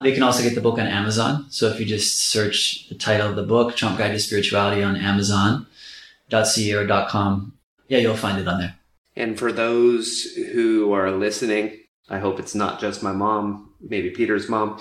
[0.00, 1.46] They can also get the book on Amazon.
[1.50, 4.96] So if you just search the title of the book, Trump Guide to Spirituality on
[4.96, 7.52] Amazon.ca or .com,
[7.88, 8.74] yeah, you'll find it on there.
[9.14, 14.48] And for those who are listening, I hope it's not just my mom, maybe Peter's
[14.48, 14.80] mom.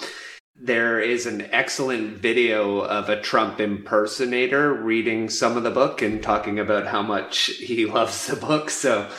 [0.56, 6.22] There is an excellent video of a Trump impersonator reading some of the book and
[6.22, 8.70] talking about how much he loves the book.
[8.70, 9.10] So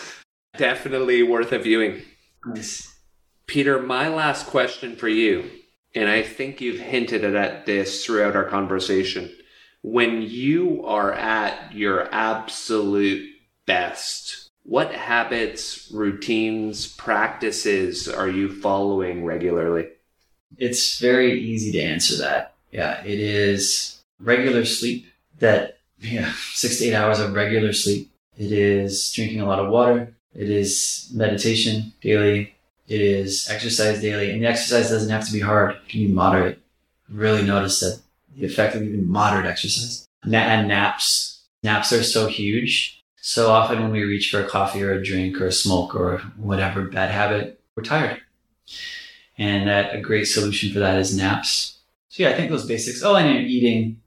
[0.57, 2.03] definitely worth a viewing.
[2.45, 2.95] Nice.
[3.47, 5.51] Peter, my last question for you
[5.95, 9.31] and I think you've hinted at this throughout our conversation.
[9.83, 13.29] When you are at your absolute
[13.67, 19.89] best, what habits, routines, practices are you following regularly?
[20.57, 22.55] It's very easy to answer that.
[22.71, 25.07] Yeah, it is regular sleep
[25.39, 28.11] that, yeah, six to eight hours of regular sleep.
[28.39, 30.15] It is drinking a lot of water.
[30.35, 32.55] It is meditation daily.
[32.89, 34.31] It is exercise daily.
[34.31, 35.75] And the exercise doesn't have to be hard.
[35.75, 36.59] It can be moderate.
[37.09, 38.01] Really notice that
[38.35, 40.07] the effect of even moderate exercise.
[40.25, 41.43] And naps.
[41.63, 43.02] Naps are so huge.
[43.25, 46.19] So often when we reach for a coffee or a drink or a smoke or
[46.37, 48.21] whatever bad habit, we're tired.
[49.39, 51.79] And that a great solution for that is naps.
[52.09, 53.01] So yeah, I think those basics.
[53.05, 54.03] Oh, and you're eating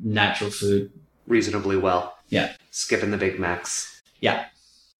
[0.00, 0.92] natural food.
[1.26, 2.16] Reasonably well.
[2.28, 2.52] Yeah.
[2.70, 4.00] Skipping the Big Macs.
[4.20, 4.44] Yeah.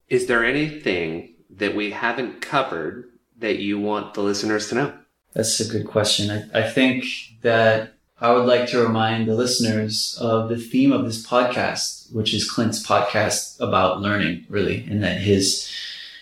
[0.09, 3.09] Is there anything that we haven't covered
[3.39, 4.98] that you want the listeners to know?
[5.35, 6.48] That's a good question.
[6.52, 7.05] I, I think
[7.43, 12.33] that I would like to remind the listeners of the theme of this podcast, which
[12.33, 15.71] is Clint's podcast about learning, really, and that his,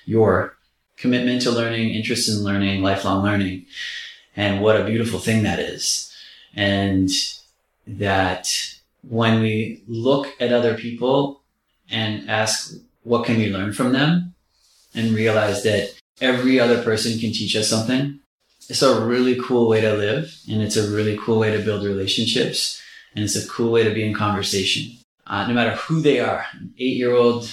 [0.05, 0.57] your
[0.97, 3.67] commitment to learning, interest in learning, lifelong learning,
[4.37, 6.13] and what a beautiful thing that is.
[6.57, 7.11] And
[7.87, 8.49] that
[9.09, 11.43] when we look at other people
[11.89, 14.35] and ask, what can we learn from them?
[14.97, 18.19] And realize that every other person can teach us something
[18.69, 21.85] it's a really cool way to live and it's a really cool way to build
[21.85, 22.81] relationships
[23.15, 24.97] and it's a cool way to be in conversation.
[25.27, 26.45] Uh, no matter who they are
[26.79, 27.51] eight year old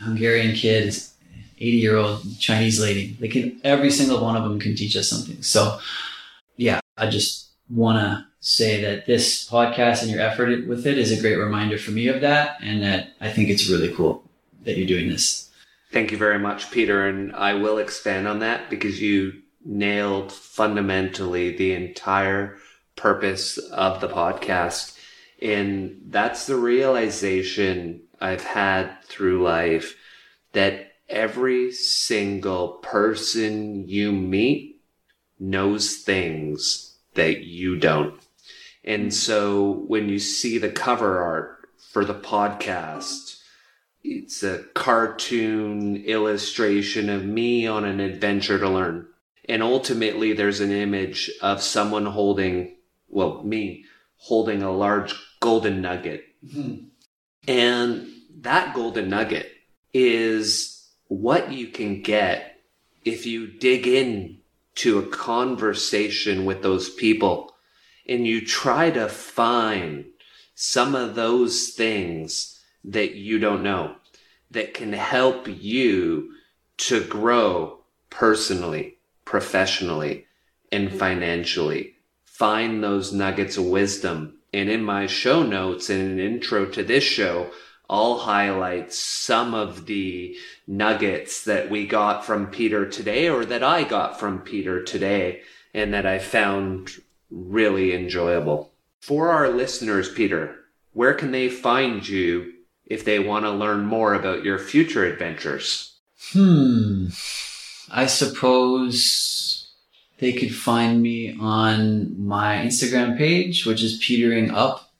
[0.00, 0.94] hungarian kid
[1.58, 5.08] 80 year old chinese lady they can every single one of them can teach us
[5.08, 5.42] something.
[5.42, 5.78] So
[6.56, 11.10] yeah i just want to say that this podcast and your effort with it is
[11.10, 14.22] a great reminder for me of that and that i think it's really cool
[14.64, 15.50] that you're doing this.
[15.92, 21.56] Thank you very much peter and i will expand on that because you nailed fundamentally
[21.56, 22.56] the entire
[22.96, 24.98] purpose of the podcast.
[25.40, 29.96] And that's the realization I've had through life
[30.52, 34.80] that every single person you meet
[35.38, 38.20] knows things that you don't.
[38.84, 43.40] And so when you see the cover art for the podcast,
[44.02, 49.06] it's a cartoon illustration of me on an adventure to learn.
[49.48, 52.76] And ultimately, there's an image of someone holding,
[53.08, 53.84] well, me
[54.16, 56.24] holding a large golden nugget.
[56.46, 56.86] Mm-hmm.
[57.46, 58.08] And
[58.40, 59.50] that golden nugget
[59.92, 62.60] is what you can get
[63.04, 64.38] if you dig in
[64.76, 67.54] to a conversation with those people
[68.08, 70.06] and you try to find
[70.54, 73.94] some of those things that you don't know
[74.50, 76.32] that can help you
[76.76, 77.78] to grow
[78.10, 80.26] personally professionally
[80.70, 81.94] and financially.
[82.24, 84.38] Find those nuggets of wisdom.
[84.52, 87.50] And in my show notes and an intro to this show,
[87.88, 90.36] I'll highlight some of the
[90.66, 95.42] nuggets that we got from Peter today or that I got from Peter today
[95.74, 96.90] and that I found
[97.30, 98.72] really enjoyable.
[99.00, 100.56] For our listeners, Peter,
[100.92, 102.52] where can they find you
[102.86, 105.98] if they want to learn more about your future adventures?
[106.32, 107.08] Hmm.
[107.90, 109.70] I suppose
[110.18, 114.92] they could find me on my Instagram page, which is petering up,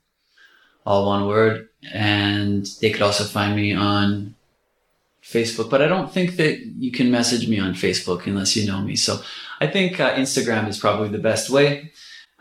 [0.85, 1.69] all one word.
[1.93, 4.35] And they could also find me on
[5.23, 8.81] Facebook, but I don't think that you can message me on Facebook unless you know
[8.81, 8.97] me.
[8.97, 9.21] So
[9.61, 11.93] I think uh, Instagram is probably the best way.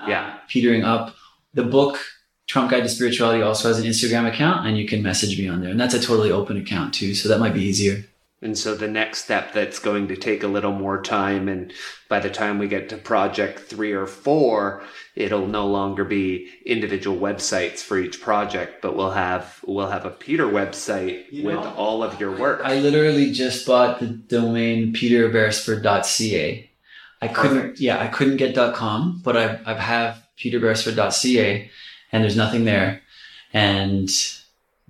[0.08, 0.28] Yeah.
[0.28, 1.16] Uh, petering up.
[1.54, 2.00] The book,
[2.48, 5.62] Trump Guide to Spirituality, also has an Instagram account, and you can message me on
[5.62, 5.70] there.
[5.70, 8.04] And that's a totally open account too, so that might be easier.
[8.44, 11.48] And so the next step that's going to take a little more time.
[11.48, 11.72] And
[12.10, 14.84] by the time we get to project three or four,
[15.16, 20.10] it'll no longer be individual websites for each project, but we'll have, we'll have a
[20.10, 22.62] Peter website you with know, all of your work.
[22.64, 26.70] I literally just bought the domain peterberesford.ca.
[27.22, 27.80] I couldn't, Perfect.
[27.80, 31.72] yeah, I couldn't get .com, but I, I have peterberesford.ca
[32.12, 33.02] and there's nothing there.
[33.54, 34.10] And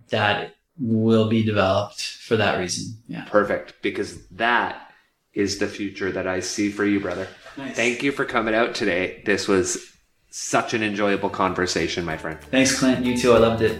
[0.10, 2.98] that will be developed for that reason.
[3.08, 3.24] Yeah.
[3.26, 3.76] Perfect.
[3.82, 4.92] Because that
[5.34, 7.28] is the future that I see for you, brother.
[7.58, 7.76] Nice.
[7.76, 9.22] Thank you for coming out today.
[9.26, 9.92] This was
[10.30, 12.40] such an enjoyable conversation, my friend.
[12.52, 13.06] Thanks, Clint.
[13.06, 13.34] You too.
[13.34, 13.80] I loved it.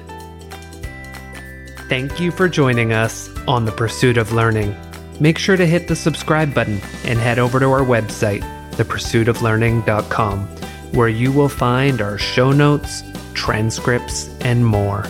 [1.90, 4.76] Thank you for joining us on the pursuit of learning.
[5.20, 10.48] Make sure to hit the subscribe button and head over to our website, thepursuitoflearning.com,
[10.94, 13.04] where you will find our show notes,
[13.34, 15.06] transcripts, and more.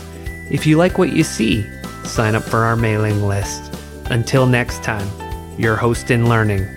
[0.52, 1.66] If you like what you see,
[2.06, 3.74] sign up for our mailing list.
[4.06, 5.08] Until next time,
[5.58, 6.68] your host in learning,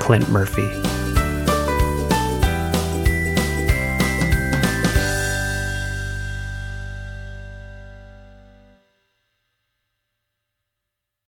[0.00, 0.91] Clint Murphy.